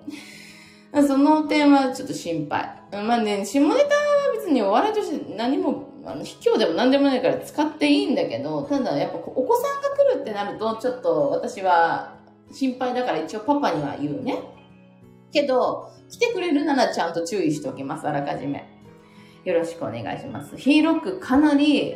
[1.08, 2.84] その点はちょっと心配。
[3.04, 3.86] まあね、下ネタは
[4.36, 12.16] 別にお笑いとして何も、あの、卑怯でも何でもないから使っていいんだけど、ただやっぱお子さんが来るってなると、ちょっと私は
[12.52, 14.40] 心配だから一応パパには言うね。
[15.32, 18.70] けど、来てくれるならちゃんと注意しておきます、あらかじめ。
[19.44, 20.56] よろしくお願いします。
[20.58, 21.96] ヒーロックかなり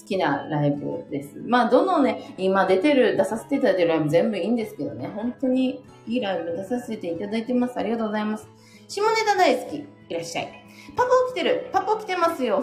[0.00, 1.40] 好きなライブです。
[1.46, 7.78] まあ、どのね、今出てる、出させていただいてるライブ全部いいんですけどね、本当にいいライブ出させていただいてます。
[7.78, 8.48] ありがとうございます。
[8.88, 9.76] 下ネタ大好き。
[9.76, 10.64] いらっしゃい。
[10.96, 11.68] パパ起きてる。
[11.72, 12.62] パパ来てますよ。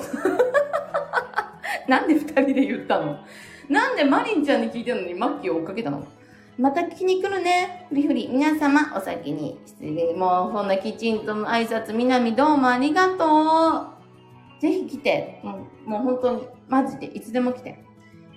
[1.88, 3.18] なんで二人で言ったの？
[3.70, 6.06] なんでマリンちゃんに聞いてるのにマッキーを追っかけたの？
[6.58, 7.88] また聞きに来るね。
[7.90, 8.30] ふりふり。
[8.32, 9.60] 皆様、お先に。
[9.66, 10.14] 失礼。
[10.14, 13.88] もう、そんなきちんと挨拶、みなみどうもありがと
[14.60, 14.62] う。
[14.62, 15.40] ぜひ来て。
[15.44, 16.48] もう、もう本当に。
[16.70, 17.84] マジで、いつでも来て。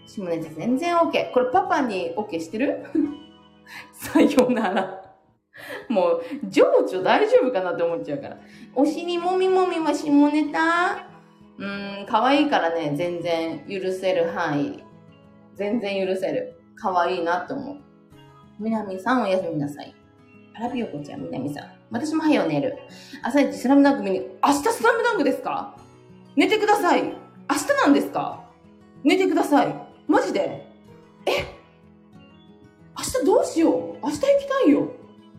[0.07, 1.31] 下ネタ全然 OK。
[1.33, 2.87] これパパに OK してる？
[3.93, 5.06] さようなら。
[5.89, 8.39] もう、情緒大丈夫かなって思っちゃうから。
[8.75, 11.07] お尻もみもみは下ネタ
[11.59, 14.85] うん、可愛いからね、全然許せる範囲。
[15.55, 16.61] 全然許せる。
[16.77, 17.77] 可愛いなって思う。
[18.61, 19.95] みなみさんおやすみなさい。
[20.55, 21.65] パラピヨコちゃん、みなみさん。
[21.91, 22.77] 私も早よ寝る。
[23.23, 25.77] 朝一スラムダンク見に、明日スラムダンクですか？
[26.37, 27.05] 寝てください。
[27.05, 28.45] 明日なんですか？
[29.05, 29.75] 寝てください。
[30.07, 30.67] マジで？
[31.27, 31.31] え？
[32.99, 33.99] 明日どうしよう？
[34.03, 34.89] 明日行きたいよ。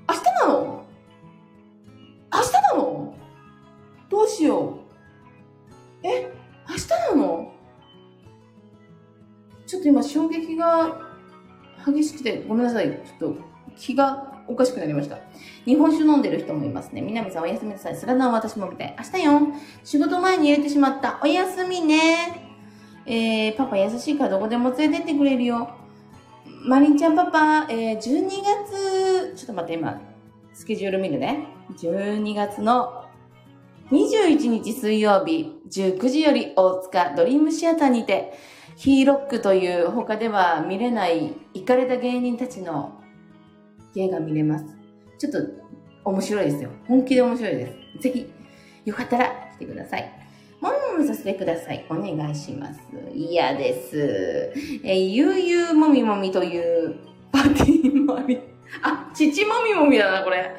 [0.09, 0.85] 明日なの？
[2.33, 3.15] 明日なの？
[4.09, 4.79] どうしよ
[6.03, 6.31] うえ
[6.69, 7.51] 明日なの？
[9.65, 11.01] ちょっと今衝撃が
[11.85, 12.89] 激しくて、ごめんなさい。
[13.19, 13.41] ちょっと
[13.75, 15.17] 気がおかしくなりました。
[15.65, 17.01] 日本酒飲んでる人もいますね。
[17.01, 17.95] 南さんおやすみなさい。
[17.95, 18.95] スラダン私もみたい。
[18.97, 19.41] 明日よ。
[19.83, 21.19] 仕事前に入れてしまった。
[21.21, 22.45] おやすみね。
[23.05, 25.69] えー、パパ優しいからどこでも連れてってくれるよ。
[26.65, 30.01] マリンちゃんパパ、えー、12月、ちょっと待って今、
[30.53, 31.47] スケジュール見るね。
[31.77, 33.05] 12月の
[33.91, 38.33] 21日水曜日19時より大塚ドリームシアターにて
[38.75, 43.01] ヒーロックという他では見れないイかれた芸人たちの
[43.93, 44.65] 芸が見れます。
[45.17, 45.39] ちょっと
[46.05, 46.69] 面白いですよ。
[46.87, 47.67] 本気で面白いで
[47.97, 48.01] す。
[48.01, 48.33] ぜひ、
[48.85, 50.16] よかったら来てください。
[50.59, 51.85] もみもみさせてください。
[51.89, 52.79] お願いします。
[53.13, 54.51] 嫌です。
[54.83, 56.95] えー、ゆうゆうもみもみという
[57.31, 58.39] パーティーもあり、
[58.81, 60.51] あ、ちちもみもみだな、これ。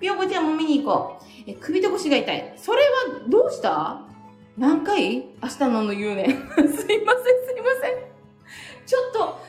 [0.00, 1.24] ぴよこちゃんも見に行こう。
[1.50, 2.54] え、首と腰が痛い。
[2.56, 4.02] それはどうした？
[4.56, 5.16] 何回？
[5.42, 6.24] 明日のの言うね。
[6.56, 7.04] すいません、すいま
[7.80, 7.94] せん。
[8.86, 9.40] ちょっと、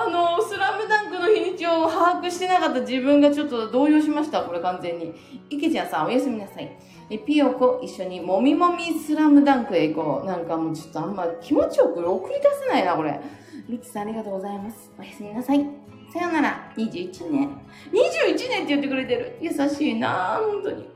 [0.00, 4.42] あの、スラムダンクの日にちを把握してなかった自分がちょっと動揺しました。
[4.42, 5.12] これ完全に。
[5.50, 6.70] 池ちゃんさん、おやすみなさい。
[7.10, 10.26] え、ピヨコ、一緒にもみもみスラムダンクへ行こう。
[10.26, 13.20] なんかもうちょっとあんま気持ちよく送り出せないな、これ。
[13.68, 14.92] リキさんありがとうございます。
[14.96, 15.66] おやすみなさい。
[16.12, 17.48] さよなら、21年。
[17.92, 19.36] 21年って言ってくれてる。
[19.40, 20.88] 優しいな本当に。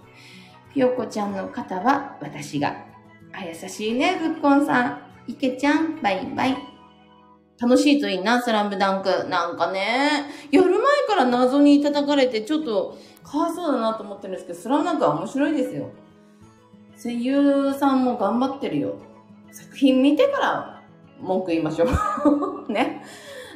[0.72, 2.76] ひよこちゃんの肩は私が。
[3.32, 5.02] あ、優しいね、ぶっこんさん。
[5.26, 6.71] いけちゃん、バイバイ。
[7.62, 9.28] 楽しいといいな、スラムダンク。
[9.28, 15.90] なんかね、やる前から謎に叩かれて、ちょっと、かわいそうだなと思ってるんですけど、スラムダンクは面白いですよ。
[17.00, 18.96] 声優さんも頑張ってるよ。
[19.52, 20.82] 作品見てから
[21.20, 22.66] 文句言いましょう。
[22.72, 23.04] ね。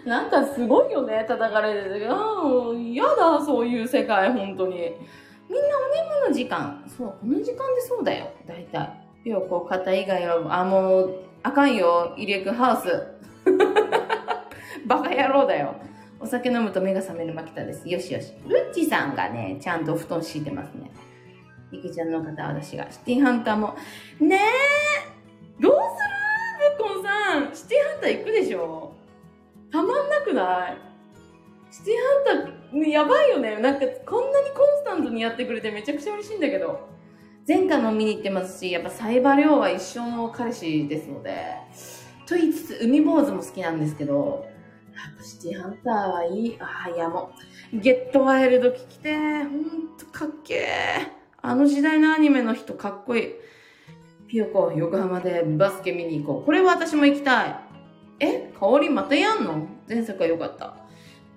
[0.04, 2.06] なんかすごいよね、叩かれてて。
[2.06, 4.74] ああ、嫌だ、そういう世界、本当に。
[4.76, 6.84] みんなお眠の時間。
[6.96, 8.88] そう、この時間でそうだよ、大体。
[9.24, 13.16] よ、こう、肩以外は、あ、もう、あかんよ、入れくハウス。
[14.86, 15.76] バカ野郎だよ。
[16.18, 17.88] お酒飲むと目が覚めるマキタです。
[17.88, 18.32] よしよし。
[18.46, 20.90] ルッチさんがね、ちゃんと布団敷いてますね。
[21.72, 22.90] いけちゃんの方は私が。
[22.90, 23.76] シティハンターも。
[24.20, 24.40] ねえ
[25.60, 26.76] どうする？
[26.78, 27.54] ぶっこんさん。
[27.54, 28.92] シティハンター行くでしょ？
[29.70, 30.78] たまんなくない？
[31.70, 31.94] シティ
[32.30, 33.58] ハンター、やばいよね。
[33.58, 36.88] なんか、こんなにコンスタントにやってくれてめちゃくちゃ嬉しいんだけど。
[37.46, 41.56] 前回も見に行ってますし、やっぱサイバーリョウは一生の彼氏ですので、
[42.26, 44.46] と言いつつ、海坊主も好きなんですけど、
[44.94, 46.56] やっぱシティハンターはいい。
[46.60, 47.30] ああ、いやも
[47.72, 50.66] う、ゲットワイルド聞きてほんとかっけー。
[51.42, 53.28] あの時代のアニメの人かっこいい。
[54.28, 56.44] ピヨコ、横浜でバスケ見に行こう。
[56.44, 57.56] これは私も行きたい。
[58.18, 58.52] え？
[58.58, 59.68] 香りまたやんの？
[59.88, 60.74] 前作は良かった。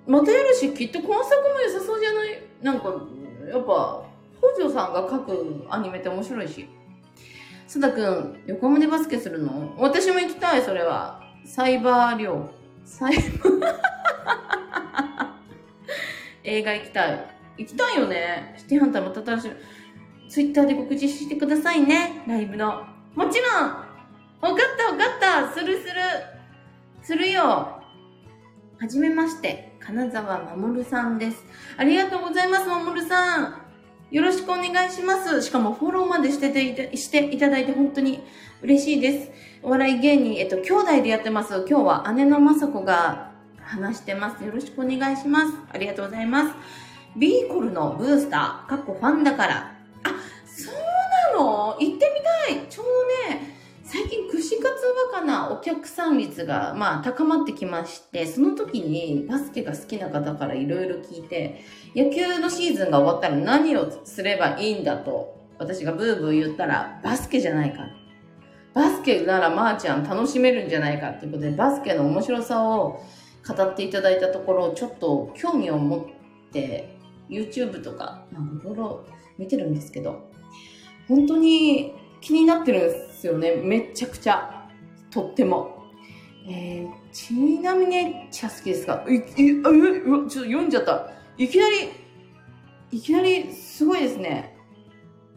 [0.08, 2.42] またやるし、きっと今作も良さそうじゃない？
[2.64, 2.96] なんか、
[3.48, 4.04] やっぱ、
[4.56, 6.68] 北条さんが描くアニメって面白いし。
[7.70, 9.76] 須田くん、横浜でバスケするの？
[9.78, 11.22] 私も行きたい、それは。
[11.46, 12.50] サイバー寮。
[12.84, 13.70] サイバー
[16.44, 17.26] 映画行きたい。
[17.60, 18.56] 行きたいよね。
[18.58, 19.52] シティハンターまた新しい。
[20.30, 22.24] ツイッターで告知してくださいね。
[22.28, 22.88] ライブの。
[23.14, 23.86] もちろんわ
[24.42, 25.06] かったわか
[25.44, 25.94] ったするする
[27.04, 27.44] するよ。
[28.80, 31.46] はじめまして、金沢まもるさんです。
[31.78, 33.59] ありがとうございます、まもるさん。
[34.12, 35.44] よろしくお願いします。
[35.44, 38.24] しかもフォローまでしててしていただいて本当に
[38.64, 39.32] 嬉しいです。
[39.62, 41.64] お笑い芸人、えっと、兄弟でやってます。
[41.70, 43.30] 今日は姉のまさこが
[43.62, 44.44] 話してます。
[44.44, 45.54] よろしくお願いします。
[45.72, 46.56] ありがとうございます。
[47.18, 49.56] ビーコルのブースター、かっこファンだから。
[50.04, 50.10] あ、
[50.48, 50.74] そう
[51.36, 51.78] なの？
[51.80, 52.12] 行って
[52.50, 52.86] みたいちょう
[53.30, 53.49] どね、
[53.92, 54.76] 最近串カツ
[55.12, 61.64] バカなお客さん率が、まあ、高まってきまして、その時にバスケが好きな方からいろいろ聞いて、
[61.96, 67.80] 野球のシーズンが終わったら何をすればいいんだと、私がブーブー言ったら、バスケじゃないか。
[68.76, 73.04] バスケならまーちゃん楽しめるんじゃないかっていうことで、バスケの面白さを
[73.48, 76.96] 語っていただいたところ、ちょっと興味を持って、
[77.28, 79.06] YouTube とか、なんかいろいろ
[79.40, 80.30] 見てるんですけど、
[81.08, 83.56] 本当に気になってるんですですよね。
[83.56, 84.70] めちゃくちゃ。
[85.12, 85.78] とっても。
[86.48, 91.12] えー、ちなみに、チャ好きですかい、い、う、う、ちょっと読んじゃった。
[91.38, 91.90] いきなり、
[92.92, 94.56] いきなり、すごいですね。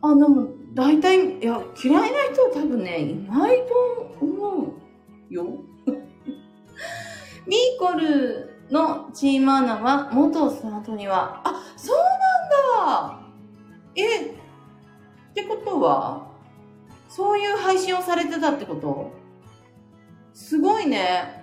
[0.00, 4.74] あ、でも、大体、いや、嫌いな人は多分ね、いないと思
[5.30, 5.44] うよ。
[7.46, 12.06] ミーコルのチームアナは、元スタートには、あ、そうな
[12.86, 13.20] んだ
[13.96, 16.31] え、ってことは
[17.14, 19.12] そういう配信をされてたってこと？
[20.32, 21.42] すごいね。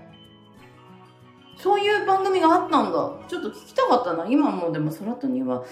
[1.58, 3.12] そういう番組があったんだ。
[3.28, 4.26] ちょっと聞きたかったな。
[4.28, 5.60] 今もでも空とには。
[5.60, 5.66] う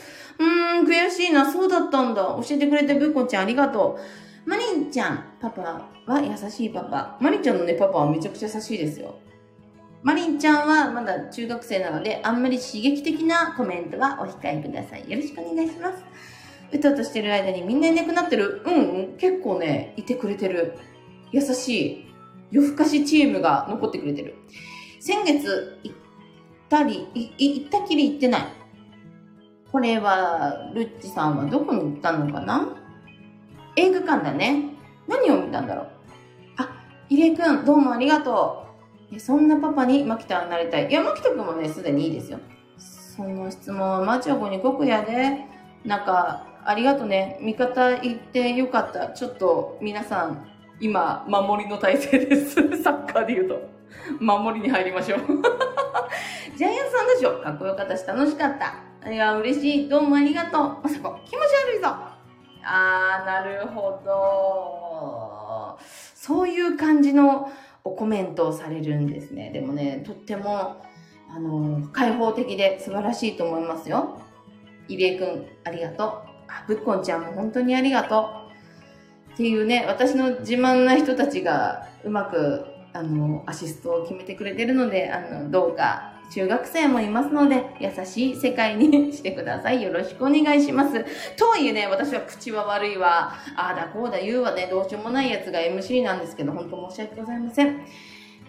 [0.43, 1.51] ーん、悔しいな。
[1.51, 2.23] そうだったんだ。
[2.23, 3.97] 教えてくれてぶこちゃんありがと
[4.45, 4.49] う。
[4.49, 5.61] マリンちゃん、パパ
[6.05, 7.17] は優しいパパ。
[7.19, 9.15] マリンちゃんのね、パパはめちゃくちゃ優しいですよ。
[10.03, 15.09] マリンちゃんはまだ中学生なので、あんまり刺激的なコメントはお控えください。
[15.09, 16.03] よろしくお願いします。
[16.71, 20.77] うとうとしてる間にみんないなくなってるうん、うん、結構ね、いてくれてる。
[21.31, 22.05] 優しい、
[22.51, 24.35] 夜更かしチームが残ってくれてる。
[24.99, 25.95] 先月、行っ
[26.69, 28.41] たり、行ったきり行ってない。
[29.71, 32.75] これは、ルッチさんはどこに行ったのかな？
[33.75, 34.63] 映画館だね。
[35.07, 35.87] 何を見たんだろう？
[36.57, 38.65] あ、入江くん、どうもありがと
[39.11, 39.19] う。
[39.19, 40.89] そんなパパにマキタになりたい。
[40.89, 42.39] いや、マキタくんもね、すでにいいですよ。
[42.77, 45.45] その質問はマチョコに国やで。
[45.85, 47.37] なんか、ありがとね。
[47.41, 49.07] 味方言ってよかった。
[49.11, 50.45] ちょっと、皆さん、
[50.81, 52.55] 今、守りの体制です。
[52.83, 53.61] サッカーで言うと。
[54.19, 55.19] 守りに入りましょう。
[56.57, 57.39] ジャイアンツさんでしょ。
[57.41, 59.09] かっこよかったし、楽しかった。
[59.09, 59.87] いや、嬉しい。
[59.87, 60.77] どうもありがとう。
[60.83, 61.87] まさこ、気持ち悪いぞ。
[62.65, 65.79] あー、なるほど。
[66.15, 67.49] そういう感じの
[67.81, 69.51] コメントをされるんですね。
[69.51, 70.83] でもね、とっても、
[71.33, 74.19] あの、開放的で素晴らしいと思いますよ。
[74.89, 76.36] 入江くん、ありがとう。
[76.47, 78.47] あ、ぶっこんちゃんも本当にありがと
[79.29, 79.33] う。
[79.33, 89.81] っていうね、私の自慢な人たちがうまく、あの、アシストを決めてくれてるので、あの、どうか、中学生もいますので、優しい世界にしてください。
[89.81, 91.05] よろしくお願いします。
[91.37, 97.85] とはいえね、私は口は悪いわ、ああだこうだ言うわね、どうしようもないやつが MC なんですけど、本当申し訳ございません。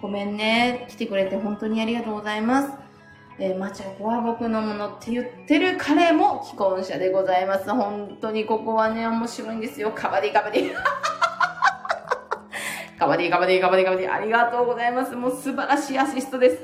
[0.00, 0.87] ごめんね。
[0.88, 2.88] 来てくれて本当にありがとうございます。
[3.40, 7.70] えー、マチャコは僕のものって言ってる彼も既婚者でございます。
[7.70, 9.92] 本当にここはね、面白いんですよ。
[9.94, 10.72] カバディカバディ。
[12.98, 14.12] カバディカバディカバディカバディ。
[14.12, 15.14] ありがとうございます。
[15.14, 16.59] もう素晴らしいアシストです。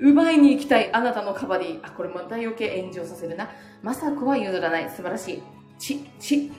[0.00, 1.78] 奪いに行きたいあなたのカバディ。
[1.84, 3.48] あ、これまた余計炎上させるな。
[3.80, 4.90] まさこは譲らない。
[4.90, 5.42] 素晴らしい。
[5.78, 6.50] ち、ち、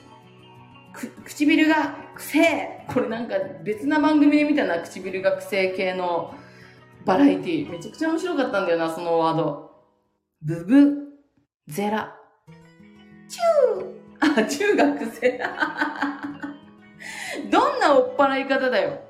[0.94, 2.86] く、唇が癖。
[2.88, 4.80] これなんか別な番組で見たな。
[4.80, 6.34] 唇が癖系の
[7.04, 9.72] バラエティめちゃくちゃ面白かったんだよな、そのワード。
[10.42, 11.08] ブブ、
[11.66, 12.14] ゼラ、
[13.28, 14.02] チュー
[14.40, 15.40] あ、中学生。
[17.50, 19.00] どんなおっぱらい方だよ。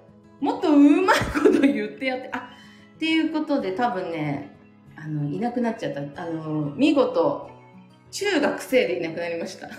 [0.41, 2.31] もっとうまいこと言ってやって。
[2.33, 2.51] あ、
[2.97, 4.57] っていうことで多分ね、
[4.97, 6.01] あの、いなくなっちゃった。
[6.23, 7.51] あの、見事、
[8.11, 9.69] 中学生でいなくなりました。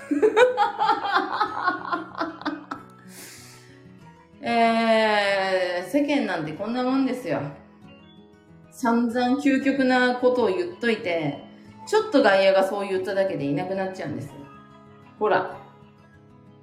[4.45, 7.41] えー、世間なんてこんなもんですよ。
[8.83, 11.41] 散々究極なことを言っといて、
[11.87, 14.33] ちょっと外野がそう言っただけでいなくなっちゃうんです。
[15.17, 15.57] ほら。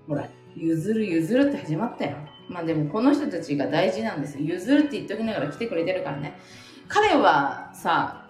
[0.06, 2.18] ほら、譲る譲るって始まったよ。
[2.50, 4.44] まあでもこの人たちが大事なんですよ。
[4.44, 6.38] 譲るって言っときながら来てくれてるからね。
[6.88, 8.28] 彼はさ、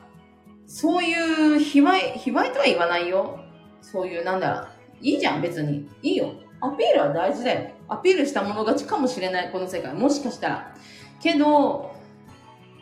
[0.69, 3.41] そういう卑猥、卑猥とは言わないよ。
[3.83, 4.69] そういう、なんだろう。
[5.01, 5.89] いいじゃん、別に。
[6.01, 6.33] いいよ。
[6.61, 7.71] アピールは大事だよ。
[7.89, 9.93] アピールしたもの勝ちかもしれない、この世界。
[9.95, 10.77] もしかしたら。
[11.21, 11.99] けど、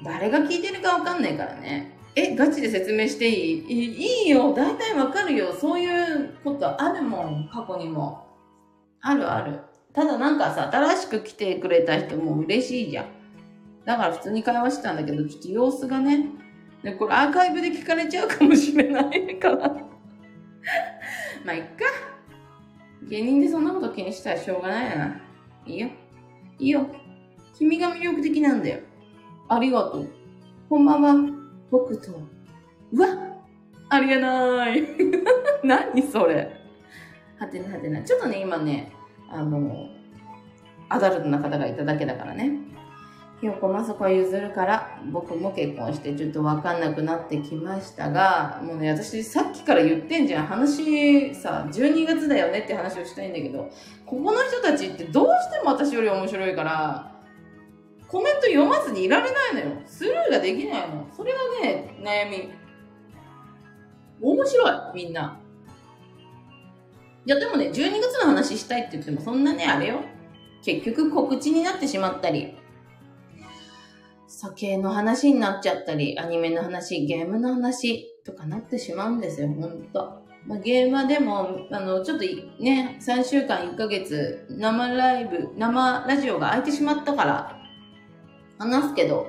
[0.03, 1.97] 誰が聞いてるかわかんないからね。
[2.15, 4.25] え、ガチで説明していい？
[4.25, 4.53] いいよ。
[4.53, 5.53] 大体わかるよ。
[5.53, 7.49] そういうことあるもん。
[7.53, 8.27] 過去にも。
[9.01, 9.61] あるある。
[9.93, 13.07] ただなんかさ、新しく来てくれた人も嬉しいじゃん。
[13.85, 16.27] だから普通に会話してたんだけど、ちょっと様子がね。
[16.83, 19.69] で、これアーカイブで聞かれちゃうかもしれないから。
[21.45, 21.69] まあ、いっか。
[23.09, 25.21] 芸人でそんなこと気にしたらしょうがないよな。
[25.67, 25.89] いいよ。
[26.59, 26.87] いいよ。
[27.57, 28.81] 君が魅力的なんだよ。
[29.49, 30.09] ありがとう。
[30.69, 31.15] こんばんは。
[31.71, 32.13] 僕と。
[32.93, 33.09] うわ
[33.89, 34.83] ありえない。
[35.65, 36.51] 何それ。
[37.39, 38.03] はてなはてな。
[38.03, 38.93] ちょっとね、今ね、
[39.31, 39.89] あの、
[40.91, 42.59] アダルトな方がいただけだからね。
[43.41, 50.47] ひよこまさこは譲るから、僕も結婚してちょっとわかんなくなってきましたが、もうね、私さっきから言ってんじゃん。
[50.47, 53.71] 話さ、12月だよねって話をしたいんだけど、
[54.05, 57.18] ここの人たちってどうしても私より面白いから、
[58.09, 59.83] コメント読まずにいられないのよ。
[59.87, 61.07] スルーができないの。
[61.15, 62.51] それがね、悩み。
[64.21, 65.39] 面白い、みんな。
[67.27, 70.01] いや、でもね、12月の話したいって言っても、そんなね、あれよ。
[70.65, 72.57] 結局告知になってしまったり、
[74.27, 80.23] 酒の話になっちゃったり、アニメの話、ゲームの話とかなってしまうんですよ、ほんと。
[80.47, 82.25] まあ、ゲームはでも、あの、ちょっと
[82.63, 87.58] ね、3週間1ヶ月、生ライブ、生ラジオが空いてしまったから、
[88.59, 89.27] 話すけど、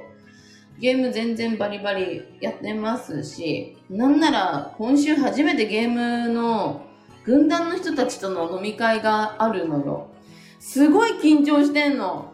[0.79, 6.85] ゲーム全然バリバリやってますし、なんなら今週初めてゲームの
[7.25, 10.07] 軍団の人たちとの飲み会があるのよ。
[10.59, 12.33] すごい緊張してんの。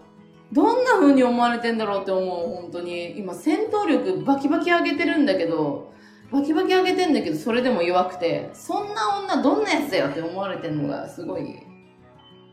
[0.52, 3.18] どんな風に思われてんだろうって思う、本当に。
[3.18, 5.91] 今戦闘力バキバキ上げてるんだけど、
[6.32, 11.56] バキバキ上げてんだけど、それでも弱くて、そんな女どんなやつだよって思われてんのがすごい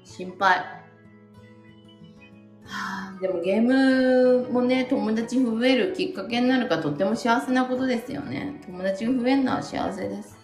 [0.04, 0.81] 心配。
[3.20, 8.60] でもゲームもね、友達増えるきっかけになるかとっても幸せなことですよね。
[8.66, 10.36] 友達が増えるのは幸せです。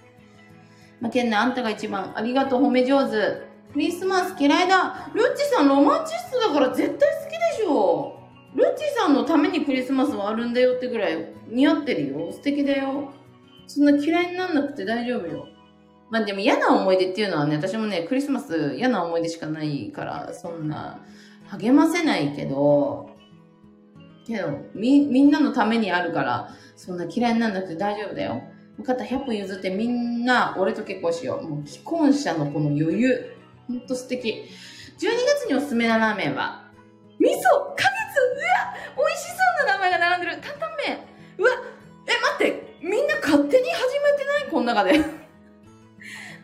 [1.01, 2.12] まあ、ケンナ、あんたが一番。
[2.16, 3.49] ありがとう、褒め上手。
[3.72, 5.11] クリスマス嫌いだ。
[5.14, 8.18] ルッチさんロマンチストだから絶対好きでしょ。
[8.55, 12.33] ルッチさんのためにクリスマスはあるんだよってぐらい似合ってるよ。
[12.33, 13.12] 素敵だよ。
[13.66, 15.47] そんな嫌いになんなくて大丈夫よ。
[16.11, 21.01] まあでも嫌な思い出っていうのはね、私もね、クリスマス嫌な思い出しかないから、そんな
[21.51, 23.11] 励ませないけど、
[24.26, 28.42] けど、み、みんなのためにあるから、そんな嫌いになんなくて大丈夫だよ。
[28.76, 31.49] 分かった、100歩譲ってみんな、俺と結婚しよう。
[31.49, 33.34] もう既婚者のこの余裕。
[33.66, 34.44] ほんと素敵。
[34.99, 36.68] 12月におすすめなラーメンは、
[37.18, 37.38] 味噌花
[37.76, 39.34] 月うわ美味しそ
[39.64, 40.99] うな名前が並んでる担々麺
[41.38, 41.51] うわ
[42.07, 44.51] え、待ってみんな勝手に始めてない？
[44.51, 45.01] この中で。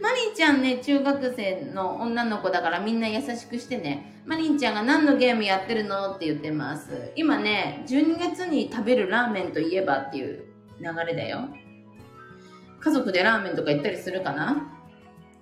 [0.05, 4.23] マリンちゃんね、中学生の女の子だからみんな優しくしてね。
[4.27, 7.11] マリンちゃんが何のゲームやってるのって言ってます。
[7.17, 10.45] 今ね、12月に食べるラーメンといえばっていう
[10.79, 11.49] 流れだよ。
[12.81, 14.71] 家族でラーメンとか行ったりするかな？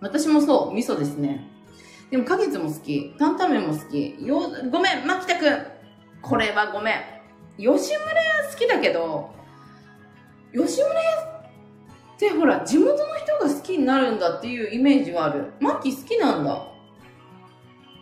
[0.01, 1.45] 私もそう、味噌ですね。
[2.13, 3.17] でも、花月も好き。
[3.19, 4.17] 担々麺も好き。
[4.25, 5.67] よ、ごめん、牧田くん。
[6.23, 6.95] これはごめん。
[7.57, 9.35] 吉村屋好きだけど、
[10.53, 11.32] 吉村屋
[12.29, 15.53] ってほら、地元の人が好きになるんだっていうイメージはある。
[15.59, 16.69] マッキー好きなんだ。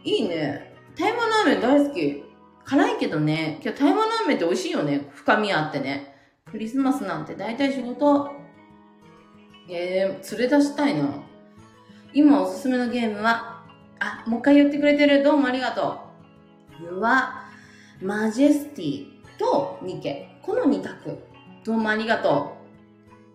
[0.04, 0.74] いいね。
[0.94, 2.24] 台湾ラーメン大好き。
[2.66, 5.08] 辛いけどね、今日台湾ラーメンって美味しいよね。
[5.14, 6.14] 深みあってね。
[6.50, 8.30] クリスマスなんて大体仕事。
[9.70, 11.08] えー、連れ出したいな。
[12.12, 13.64] 今おすすめのゲームは、
[14.00, 15.22] あ、もう一回言ってくれてる。
[15.22, 15.98] どうもありがと
[16.82, 16.96] う。
[16.96, 17.48] ユア、
[18.02, 19.06] マジェスティ
[19.38, 20.38] とニケ。
[20.42, 21.18] この2択。
[21.64, 22.59] どうもありがとう。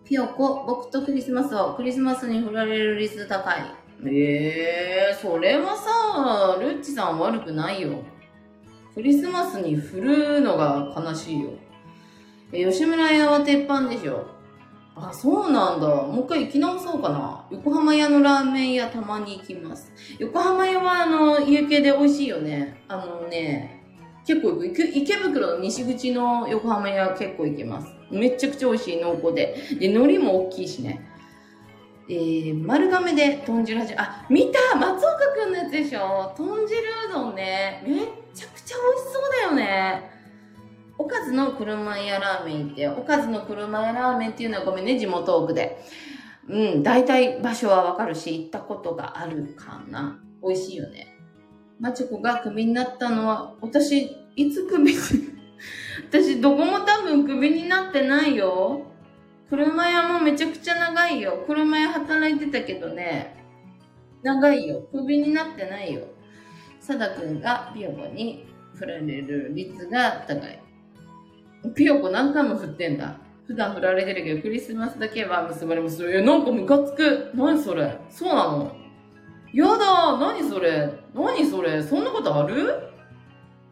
[0.06, 3.56] ピヨコ、僕とクリスマスをクリスマスに振られる率高い。
[4.04, 8.04] ええー、それはさ、ルッチさん悪くないよ。
[8.94, 11.50] クリスマスに振るのが悲しいよ。
[12.52, 14.26] え、吉村屋は鉄板でしょ。
[14.94, 15.88] あ、そうなんだ。
[15.88, 17.44] もう一回行き直そうかな。
[17.50, 19.92] 横浜屋のラーメン屋たまに行きます。
[20.20, 22.80] 横浜屋はあの、家系で美味しいよね。
[22.86, 23.82] あのね、
[24.24, 24.82] 結構行く。
[24.82, 27.95] 池袋の西口の横浜屋結構行けます。
[28.10, 29.56] めちゃくちゃ美味しい濃厚で。
[29.78, 31.08] で、海苔も大きいしね。
[32.08, 33.94] えー、丸亀で豚汁味。
[33.96, 36.32] あ、見た松岡くんのやつでしょ？
[36.36, 36.78] 豚汁
[37.10, 37.82] うどんね。
[37.84, 37.96] め
[38.32, 40.10] ちゃくちゃ美味しそうだよね。
[40.98, 45.78] おかずの車屋ラーメンって、おかずの車屋ラーメンっていうのはごめんね、地元奥で。
[46.48, 50.20] うん、大体場所はわかるし、行ったことがあるかな。
[50.42, 51.08] 美味しいよね。
[51.80, 54.94] マチョコがクビになったのは、私、いつクビ、
[56.08, 58.82] 私、どこも多分クビになってないよ。
[59.48, 61.44] 車屋もめちゃくちゃ長いよ。
[61.46, 63.44] 車屋働いてたけどね、
[64.22, 64.88] 長いよ。
[64.92, 66.02] クビになってないよ。
[66.80, 70.60] サダ君がピヨコに振られる率が高い。
[71.74, 73.18] ピヨコ何回も振ってんだ。
[73.46, 76.04] 普段振られてるけど、クリスマスだけは結ばれます。
[76.10, 77.30] え、なんかムカつく。
[77.34, 78.76] 何それそうなの
[79.52, 82.90] やだ何それ何それそんなことある？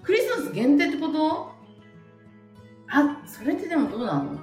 [0.03, 1.54] クリスマス限定ってこと？
[2.89, 4.39] あ、それってでもどうなの？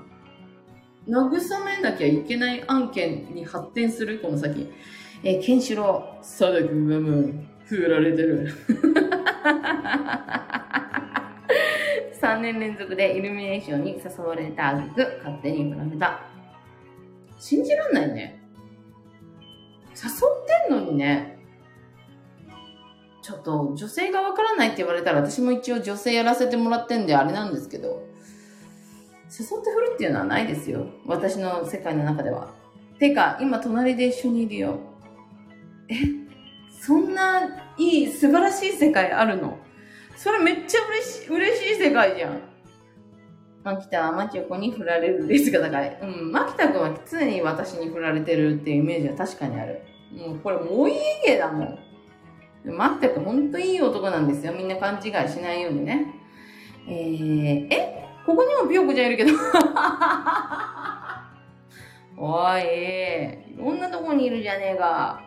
[1.07, 4.19] 慰めなきゃいけない案件に発展する？
[4.19, 4.71] この先。
[5.23, 6.25] えー、ケンシロウ。
[6.25, 7.33] サダ君はもう、
[7.65, 8.53] 振られてる。
[12.21, 16.21] 3年連続でイルミネーションに誘われたあげく、勝手に振られた。
[17.39, 18.43] 信じらんないね。
[19.95, 21.39] 誘ってんのにね。
[23.23, 28.03] ちょっと、女性がわからないって言われたら、私も一応女性やらせてもらってんであれなんですけど、
[29.31, 30.85] 誘って振るっていうのはないですよ。
[31.05, 32.49] 私の世界の中では。
[32.99, 34.79] てか、今隣で一緒にいるよ。
[35.89, 35.95] え、
[36.81, 37.41] そんな
[37.77, 39.57] いい、素晴らしい世界あるの？
[40.17, 42.41] それめっちゃ嬉しい、嬉しい世界じゃん。
[43.63, 45.97] マキタはマチョコに振られる率が高い。
[46.01, 49.81] うん、マキタ君は常に私に振られてるっていうイメージは確かにある。
[50.11, 51.79] もうこれもういい芸だもん。
[52.65, 54.53] マキタ君ほんといい男なんですよ。
[54.53, 56.07] みんな勘違いしないようにね。
[56.87, 58.10] えー、え？
[58.25, 59.31] ここにもピヨコちゃんいるけど。
[62.17, 62.61] おい、
[63.55, 65.21] いろんなとこにいるじゃねえか。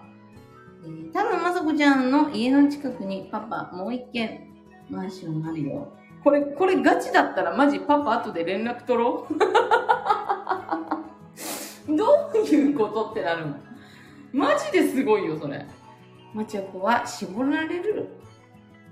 [0.85, 4.47] えー、多分まさこちゃんの家の近くにパパもう一軒
[4.89, 5.89] マンションあるよ。
[6.23, 9.35] これ、これガチだったらマジパパ後で連絡取ろう
[11.97, 13.57] どういうことってなるの
[14.33, 15.67] マジですごいよ、それ。
[16.33, 18.09] マチョコは絞られる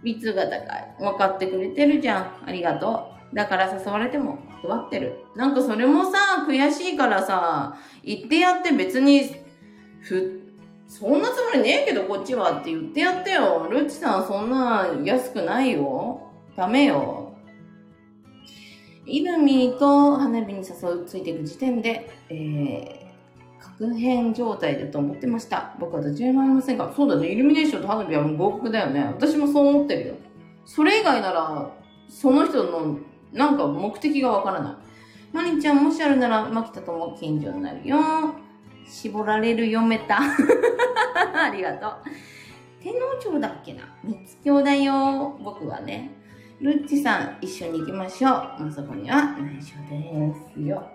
[0.03, 0.97] 率が高い。
[0.99, 2.27] 分かってくれてるじゃん。
[2.47, 3.12] ありがとう。
[3.33, 5.25] だから誘われても断ってる。
[5.35, 9.31] なんかそれもさ、悔しいからさ、言ってやって別に、
[10.01, 10.43] ふ、
[10.87, 13.67] そんなつもりねえけどこっちはって言ってやってよ。
[13.71, 16.21] ルッチさんそんな安くないよ。
[16.55, 17.35] ダメよ。
[19.07, 25.75] イブミと花火に誘うついていく時点で、えー、確変状態だと思ってました。
[25.81, 29.03] 僕はどちらもありませんが、そうだね、イルミネーションと花火はもう合格だよね。
[29.05, 30.15] 私もそう思ってるよ。
[30.67, 31.71] それ以外なら、
[32.09, 32.99] その人の
[33.33, 34.75] なんか目的がわからない。
[35.33, 37.99] マリンちゃんもしあるなら、マキタとも近所になるよ。
[38.87, 40.19] 絞られる読めた。
[41.35, 41.93] ありがとう。
[42.83, 43.83] 天皇町だっけな？
[44.05, 45.39] 三つ京だよ。
[45.43, 46.11] 僕はね。
[46.61, 48.65] ルッチさん、一緒に行きましょう。
[48.65, 50.87] まさこには内緒ですよ。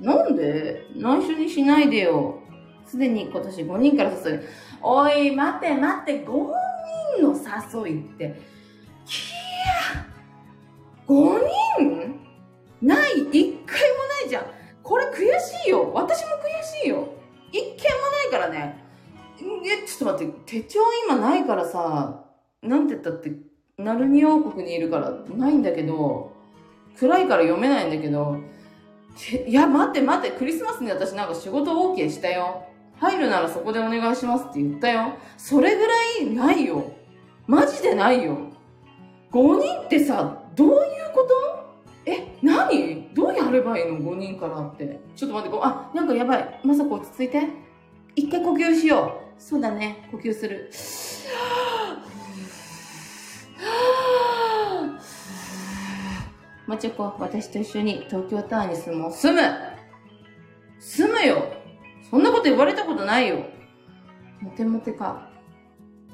[0.00, 0.86] なんで？
[0.94, 2.38] 内緒にしないでよ。
[2.86, 4.40] すでに今年5人から誘い。
[4.82, 6.52] おい、待って待って、5
[7.16, 8.40] 人の誘いって。
[11.08, 11.38] 5
[11.78, 12.20] 人？
[12.80, 14.44] ない、一回もないじゃん。
[14.82, 15.92] これ悔しいよ。
[15.92, 17.08] 私も悔しいよ。
[17.52, 18.82] 一件もないからね。
[19.64, 22.24] え、ちょっと待って、手帳今ないからさ、
[22.62, 23.32] なんて言ったって、
[23.78, 26.32] ナルニ王国にいるからないんだけど、
[26.98, 28.36] 暗いから読めないんだけど、
[29.46, 32.64] いや、待って待って、クリスマスに私なんか仕事 OK したよ。
[32.98, 35.14] 入るならそこでお願いしますって言ったよ。
[35.36, 36.92] それぐらいないよ。
[37.46, 38.38] マジでないよ。
[39.32, 40.76] 5人ってさ、どういう
[41.14, 41.26] こ
[42.04, 42.10] と？
[42.10, 43.10] え、何？
[43.14, 45.00] どうやればいいの ?5 人からって。
[45.14, 46.60] ちょっと待って、あ、なんかやばい。
[46.64, 47.48] まさか落ち着いて。
[48.16, 49.40] 一回呼吸しよう。
[49.40, 50.08] そうだね。
[50.10, 50.70] 呼吸する。
[56.66, 59.12] まちょこ、私と一緒に東京タワーに住もう。
[59.12, 59.40] 住む
[60.78, 61.44] 住むよ
[62.10, 63.44] そんなこと言われたことないよ。
[64.40, 65.28] モテモテか。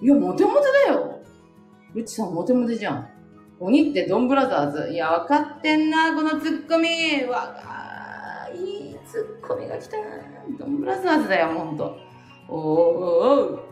[0.00, 1.20] いや、モテモテだよ。
[1.94, 3.08] うちさんモテモテじゃん。
[3.60, 4.92] 鬼ってドンブラザーズ。
[4.92, 7.24] いや、わかってんな、このツッコミ。
[7.24, 9.96] わかいいツッコミが来た。
[10.58, 11.96] ドンブラザーズだよ、ほんと。
[12.48, 12.58] おー
[13.56, 13.64] お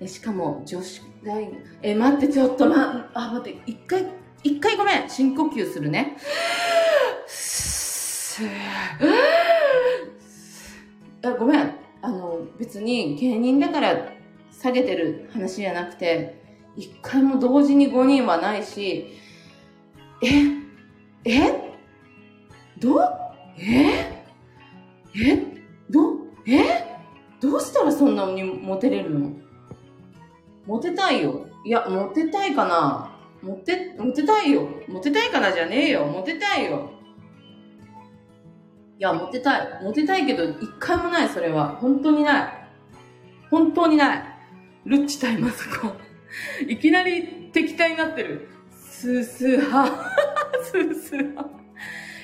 [0.00, 1.48] ーしかも、女子大
[1.82, 4.06] え、待って、ちょっと、ま、あ、待って、一回、
[4.42, 5.08] 一回ごめん。
[5.08, 6.16] 深呼吸するね。
[11.22, 11.74] あごめん。
[12.02, 14.12] あの、別に芸人だから
[14.50, 16.39] 下げてる話じゃなくて、
[16.76, 19.18] 一回も同時に5人はないし、
[20.22, 20.28] え
[21.24, 21.74] え？
[22.78, 23.02] ど
[23.58, 24.24] え？
[25.14, 25.36] え？
[25.90, 26.16] ど
[26.46, 26.86] え？
[27.40, 29.32] どうしたらそんなにモテれるの？
[30.66, 31.46] モテたいよ。
[31.64, 33.16] いや、モテたいかな？
[33.42, 34.68] モテ、モテたいよ。
[34.88, 36.04] モテたいかなじゃねえよ。
[36.04, 36.90] モテたいよ。
[38.98, 39.82] いや、モテたい。
[39.82, 41.76] モテたいけど、一回もない、それは。
[41.80, 42.52] 本当にない。
[43.50, 44.24] 本当にない。
[44.84, 46.09] ルッチ対マサコ。
[46.66, 48.48] いきなり敵対になってる。
[48.70, 49.86] スースーハ。
[50.62, 51.48] スースーハ。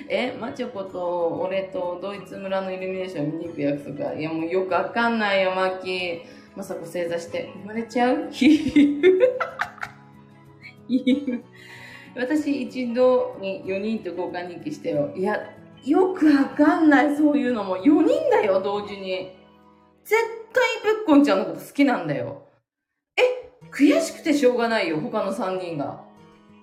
[0.08, 6.22] え、マチョコと俺とドイツ村のイルミネーション見に行く約束いや、もうよくわかんないよ、マキ。
[6.54, 8.28] まさこ正座して生まれちゃう？
[8.30, 9.00] ヒヒ
[11.26, 11.44] フ。
[12.14, 15.12] 私一度に4人と交換日記してよ。
[15.14, 15.38] いや、
[15.84, 17.76] よくわかんない、そういうのも。
[17.76, 19.36] 4人だよ、同時に。
[20.04, 22.45] 絶対ぶっこんちゃんのこと好きなんだよ。
[23.76, 26.00] 悔しくてしょうがないよ、他の3人が。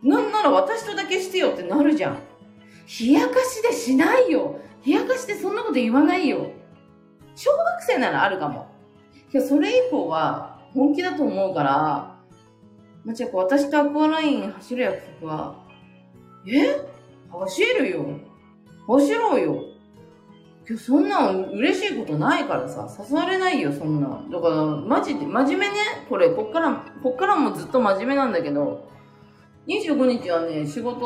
[0.01, 2.17] なんなら私とだけしてよってなるじゃん。
[2.99, 4.59] 冷やかしでしないよ。
[4.85, 6.51] 冷やかしでそんなこと言わないよ。
[7.35, 8.67] 小学生ならあるかも。
[9.31, 12.19] けどそれ以降は本気だと思うから、
[13.05, 15.55] まちゃこ、私とアクアライン走る約束は、
[16.47, 16.81] え？
[17.31, 18.05] 走るよ。
[18.87, 19.63] 走ろうよ。
[20.67, 24.23] 今日そんな嬉しいことないからさ、誘われないよ、そんな。
[24.31, 25.73] だから、マジで、真面目ね？
[26.07, 28.87] これ、こっから、こっからもずっと真面目なんだけど、
[29.67, 31.05] 25日はね、仕事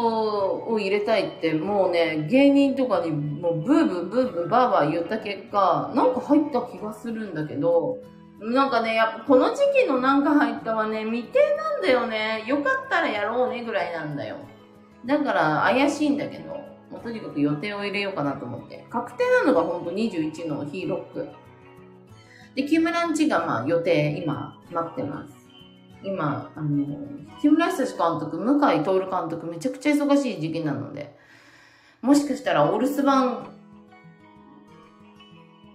[0.67, 7.97] を入れたいって、もうね、芸人とかにもうブーブーブーブーバーバー言った結果、なんか入った気がするんだけど、
[8.39, 12.43] なんかね、やっぱこの時期のなんか入ったはね、未定なんだよね。
[12.47, 14.37] よかったらやろうねぐらいなんだよ。
[15.05, 16.55] だから怪しいんだけど、
[16.91, 18.85] もうとにかく予定を入れようかなと思って。
[18.89, 21.27] 確定なのがほんと21のヒーロック。
[22.55, 25.37] で、木村んちがまあ予定今待ってます。
[26.03, 26.85] 今、あの、
[27.41, 31.15] 木村久志監督、向井徹監督、めちゃくちゃ忙しい時期なので、
[32.01, 33.47] もしかしたらお留守番、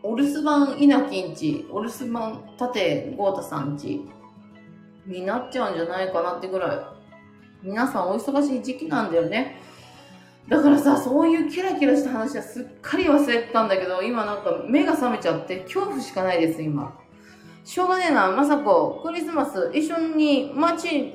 [0.02, 4.00] お留守番稲木んち、お留守番立豪太さんち
[5.06, 6.78] になっちゃうんじゃないかなってぐらい、
[7.62, 9.60] 皆さんお忙しい時期なんだよね。
[10.48, 16.98] だからさ、そういうキラキラした話はすっかり忘れてたんだけど、今なんか目が覚めちゃって恐怖しかないです、今。
[17.64, 21.14] しょうがねえな、まさこ、クリスマス一緒に街、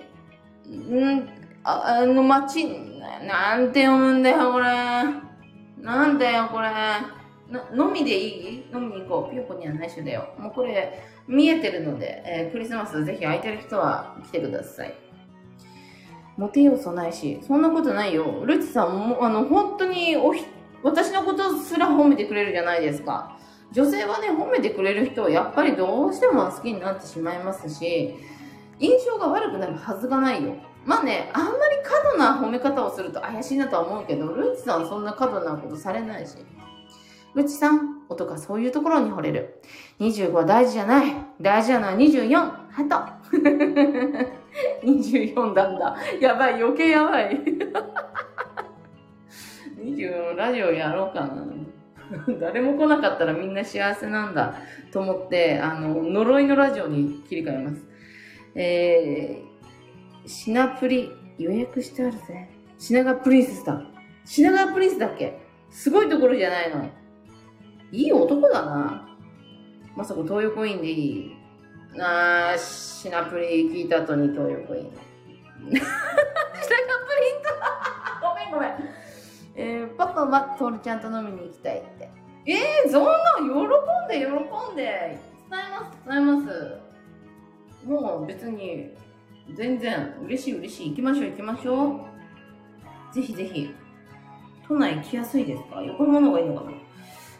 [0.66, 1.30] ん？
[1.64, 2.66] ああの街、
[3.28, 4.66] なんて読むんだよ、これ。
[5.82, 6.70] なんだよ、これ。
[6.70, 7.06] な
[7.74, 8.66] 飲みでいい？
[8.74, 9.32] 飲みに行こう。
[9.32, 10.30] ピヨコには内緒だよ。
[10.40, 14.94] もうこれ、見えてるので、えー、クリスマスぜひ空いてる人は来てください。
[16.38, 18.44] モテ要素ないし、そんなことないよ。
[18.46, 20.46] ルチさんも、あの、本当におひ、
[20.84, 23.38] 私のことすら褒めてくれるじゃないですか。
[23.72, 28.16] 女性はね、褒めてくれる人はやっぱりどうしても好きになってしまいますし、
[28.80, 30.56] 印象が悪くなるはずがないよ。
[30.86, 36.38] まあね、あんまり過度な褒め方をすると怪しいなとは思うけど、ルチさんそんな過度なことされないし。
[37.34, 39.62] ルチさん、音がそういうところに惚れる。
[40.00, 41.14] 25は大事じゃない。
[41.42, 42.68] 大事なのは24。
[42.72, 43.18] ハト。
[44.88, 45.98] 24なんだ。
[46.22, 47.38] やばい、余計やばい。
[49.78, 51.46] 24ラジオやろうかな。
[52.40, 54.56] 誰も来なかったらみんな幸せなんだ
[54.92, 57.86] と思って、あの、呪いのラジオに切り替えます。
[58.56, 62.50] えー、シナプリ予約してあるぜ。
[62.80, 63.82] 品川プリンセスだ。
[64.26, 65.38] 品川プリンスだっけ？
[65.70, 66.90] すごいところじゃないの。
[67.92, 69.08] いい男だな。
[69.96, 71.37] まさか東横インでいい
[72.00, 74.84] あー、シナプリ聞いた後に東横イン。
[74.84, 74.90] シ
[75.66, 75.80] ナプリン
[78.22, 78.72] ごめんごめん。
[79.56, 82.10] えー、パパはトールちゃんと飲みに行きたいって。
[82.46, 83.50] えー、そんな喜ん
[84.08, 84.32] で喜
[84.74, 85.18] んで。
[85.50, 86.78] 伝えます、伝えます。
[87.86, 88.94] もう別に、
[89.56, 90.90] 全然嬉しい嬉しい。
[90.92, 92.02] 行きましょう行きましょ
[93.12, 93.14] う。
[93.14, 93.74] ぜひぜひ。
[94.68, 95.82] 都内来やすいですか？
[95.82, 96.72] 横浜の方がいいのかな？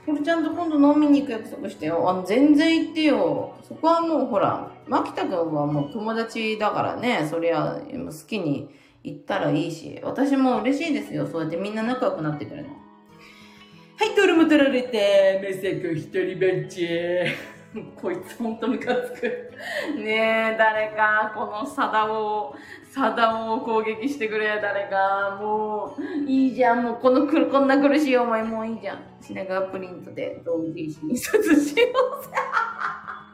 [0.08, 2.10] これちゃんと今度飲みに行く約束してよ。
[2.10, 3.54] あの、全然行ってよ。
[3.68, 7.28] そこはもうほら、牧田君はもう友達だからね。
[7.30, 8.70] そりゃ、好きに
[9.04, 10.00] 行ったらいいし。
[10.02, 11.28] 私も嬉しいですよ。
[11.28, 12.70] そうやってみんな仲良くなってくれるの。
[12.70, 16.88] はい、トルも取られて、めせく一人ぼっち。
[18.00, 19.52] こいつほんとムカつく。
[19.98, 22.56] ねえ、誰か、このサダを、
[22.90, 25.38] サダを攻撃してくれ、誰か。
[25.40, 26.84] もう、いいじゃん。
[26.84, 29.00] もうこのく、こんな苦しい思いもういいじゃん。
[29.22, 32.32] 品川プリントで同時印刷しようぜ。
[32.38, 33.28] あ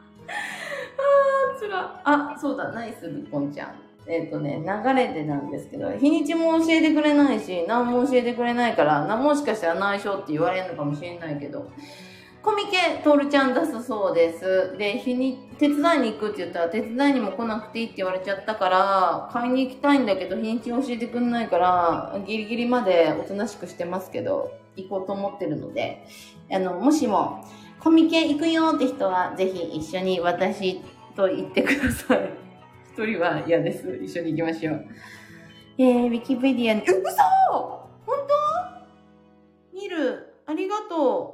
[1.54, 2.00] ー、つら。
[2.04, 3.74] あ、そうだ、ナイス、ルコンちゃん。
[4.06, 11.70] えっ、ー、とね、流れでなんですけど、日にちも教えてくれないし、何も教えてくれないから、なもしかしたら内緒って言われるのかもしれないけど、
[12.44, 14.76] コミケ、トールちゃん出すそうです。
[14.76, 15.80] で、日に、手伝い
[16.10, 26.04] に行くって言ったら、手伝いにも来なくていいって言われちゃったから、買いに行きたいんだけど、日にち教えてくんないから、ギリギリまでおとなしくしてますけど、行こうと思ってるので、
[26.52, 27.46] あの、もしも、
[27.80, 30.82] コミケ行くよって人は、ぜひ一緒に私
[31.16, 32.30] と行ってください。
[32.92, 33.98] 一人は嫌です。
[34.02, 34.84] 一緒に行きましょう。
[35.78, 37.16] えー、ウィキペディアに、う、嘘
[38.04, 38.18] 本
[39.72, 39.80] 当?
[39.80, 40.34] 見る。
[40.44, 41.33] ありがと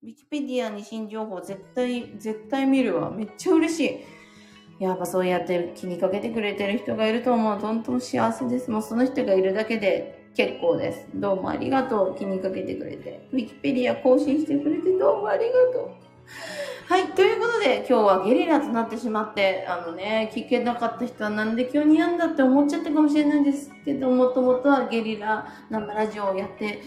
[0.00, 3.10] ウィキペディアに新情報絶対、絶対見るわ。
[3.10, 4.04] めっちゃ嬉し
[4.78, 4.84] い。
[4.84, 7.58] やっぱそうやって気にかけてくれてる人がいると思う。
[7.58, 8.70] 本当幸せです。
[8.70, 11.08] もうその人がいるだけで結構です。
[11.16, 12.16] どうもありがとう。
[12.16, 13.26] 気にかけてくれて。
[13.32, 15.90] ウィキペディア更新してくれてどうもありがとう。
[16.86, 17.06] はい。
[17.14, 26.82] ということで、今日はゲリラとなってしまって、あのね、聞けなかった人はなんで今日にやんだって思っちゃったかもしれないんですけど、もともとはゲリラ生ラジオをやって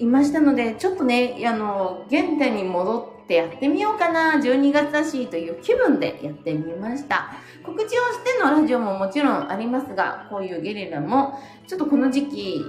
[0.00, 7.32] いましたので、ちょっとね、あの、原点に戻ってやってみようかな、12月だしという気分でやってみました。
[7.64, 12.64] 告知をしてのラジオももちろんありますが、こういうゲリラも、ちょっとこの時期、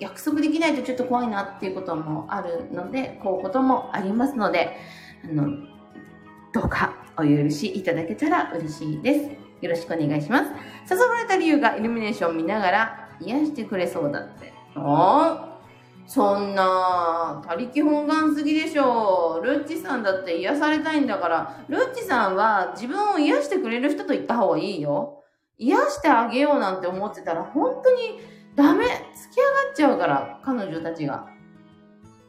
[0.00, 4.78] 約束できないとちょっと怖いなっていうこともあるので、こういうこともありますので、
[5.22, 5.58] あの、
[6.54, 9.30] どうかお許しいただけたら嬉しいです。
[9.60, 10.50] よろしくお願いします。
[10.90, 14.52] 誘われた理由がイルミネーション見ながら癒してくれそうだって。
[14.76, 15.53] おー
[16.06, 19.44] そんな、他力本願すぎでしょう。
[19.44, 25.22] ルッチさんだって癒されたいんだから、ルッチさんは自分を癒してくれる人と言った方がいいよ。
[25.56, 28.20] 癒してあげようなんて思ってたら本当に
[28.54, 28.84] ダメ。
[28.84, 31.26] 突き上がっちゃうから、彼女たちが。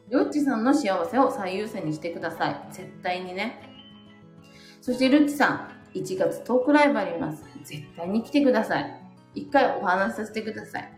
[0.08, 2.66] ルッチさんの幸せを最優先にしてください。
[2.70, 3.60] 絶対にね。
[4.80, 7.44] そしてルッチさん、1月トークライブあります。
[7.64, 9.02] 絶対に来てください。
[9.34, 10.92] 一回お話しさせてください。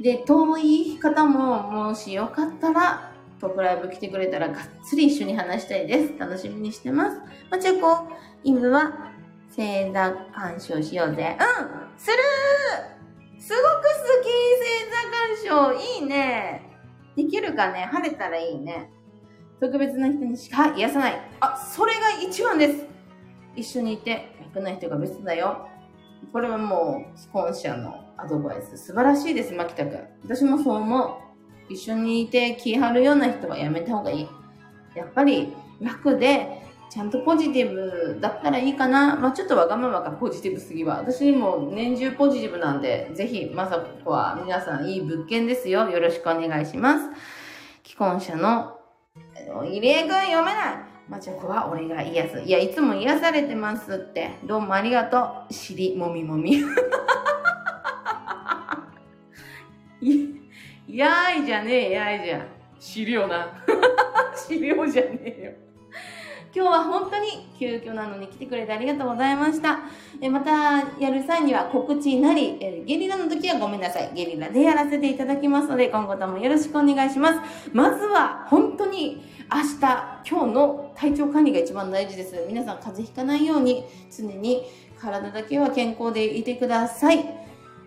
[0.00, 6.18] で、遠い方も、もしよかったら、トークライブ来てくれたらがっつり一緒に話したいです。
[6.18, 7.20] 楽しみにしてます。
[7.50, 8.08] まちゃこ、
[8.44, 9.10] イムは、
[9.48, 11.36] 星座鑑賞しようぜ。
[11.38, 12.16] うんする
[13.38, 14.28] すごく好き
[15.44, 16.62] 星座鑑賞いいね
[17.16, 17.88] できるかね？
[17.92, 18.90] 晴れたらいいね。
[19.60, 21.20] 特別な人にしか癒さない。
[21.40, 22.86] あ、それが一番です。
[23.54, 25.68] 一緒にいて楽な人が別だよ。
[26.32, 28.76] これはもう、既婚者のアドバイス。
[28.76, 30.08] 素晴らしいです、牧田くん。
[30.24, 31.04] 私もそう思
[31.68, 31.72] う。
[31.72, 34.28] 一緒にいて気張るような人はやめた方がいい。
[34.94, 39.16] やっぱり楽で、ちゃんとポジティブだったらいいかな。
[39.16, 40.98] まあちょっとわがままがポジティブすぎは。
[40.98, 45.88] 私にも年中ポジティブなんで、ぜひ、まさこは皆さんいい物件ですよ。
[45.88, 47.08] よろしくお願いします。
[47.84, 48.78] 既婚者の、
[49.64, 52.40] 入江くん読めないまちゃこは俺が癒す。
[52.42, 54.30] いや、いつも癒されてますって。
[54.44, 55.52] どうもありがとう。
[55.52, 56.62] 尻もみもみ。
[60.02, 62.44] いやーいじゃねえ、やいじゃ。
[62.80, 63.52] 資料な。
[64.34, 65.52] 資料じゃねえよ。
[66.54, 69.78] 今日は本当に急遽なのに来てくれてありがとうございました。
[70.20, 74.10] えまたやる際には告知なり、えゲリラの時はごめんなさい。
[74.14, 77.70] ゲリラでやらせていただきますので、今後ともよろしくお願いします。
[77.72, 82.44] まずは本当に明日、今日の体調管理が一番大事です。
[82.48, 83.84] 皆さん風邪ひかないように
[84.14, 84.64] 常に
[85.00, 87.41] 体だけは健康でいてください。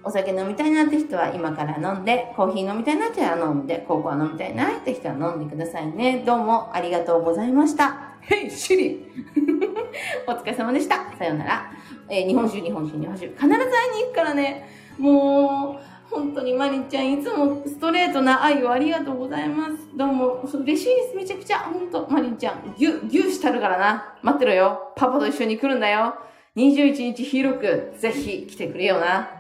[0.06, 6.24] お酒飲みたいなって人は今から飲んで、コーヒー飲みたいなって人は飲んで、コーコア飲みたいなって人は飲んでくださいね。
[6.24, 8.14] どうもありがとうございました。
[8.22, 9.04] ヘイ、シリ
[10.28, 11.12] お疲れ様でした。
[11.18, 11.72] さようなら。
[12.08, 13.28] えー日本酒、日本酒、日本酒。
[13.30, 14.70] 必ず会いに行くからね。
[15.00, 19.98] もう、本当にマリンちゃん、いつもストレートな愛をありがとうございます。
[19.98, 21.16] どうも、嬉しいです。
[21.16, 21.60] めちゃくちゃ。
[21.62, 24.16] 本当マリンちゃん、ぎゅ、ぎゅうしたるからな。
[24.22, 24.94] 待ってろよ。
[24.96, 26.14] パパと一緒に来るんだよ。
[26.56, 29.35] 21日広く、ぜひ来てくれよな。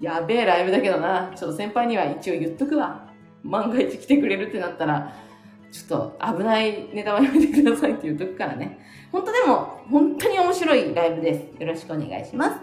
[0.00, 1.32] やべえライブだけどな。
[1.34, 3.08] ちょっと先輩には一応言っとくわ。
[3.42, 5.14] 万が一来てくれるってなったら、
[5.70, 8.78] ちょっと危ないネタはやめてくださいって言うとくからね。
[9.12, 11.62] 本当でも、本当に面白いライブです。
[11.62, 12.60] よろしくお願いします。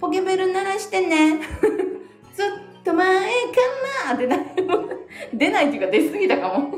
[0.00, 1.40] ポケベル鳴らしてね。
[2.34, 4.40] ずっと前かな出ない。
[5.34, 6.70] 出ないっていうか出すぎたかも。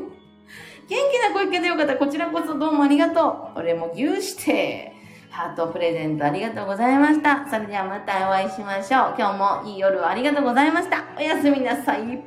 [0.89, 1.95] 元気な声聞けてよかった。
[1.95, 3.59] こちらこそどうもありがとう。
[3.59, 4.93] 俺もぎゅうして。
[5.31, 7.47] ハートプレゼントありがとうございました。
[7.49, 9.15] それではまたお会いしましょう。
[9.17, 11.05] 今日もいい夜をありがとうございました。
[11.17, 12.01] おやすみなさい。
[12.01, 12.17] プヒ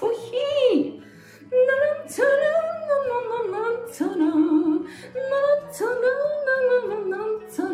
[0.00, 1.02] プヒ
[1.50, 4.84] なんちゃらなななんちゃらなん
[5.70, 7.68] ちゃらななななんちゃら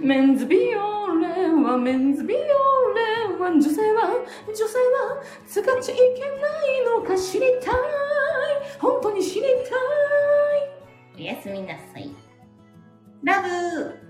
[0.00, 2.42] メンズビオレはメンズビオレ
[3.38, 4.10] は女性は
[4.46, 7.74] 女性は使っちゃいけないのか知りたい
[8.80, 9.52] 本当に知りたい
[11.18, 12.25] おやすみなさい
[13.22, 14.05] ラブ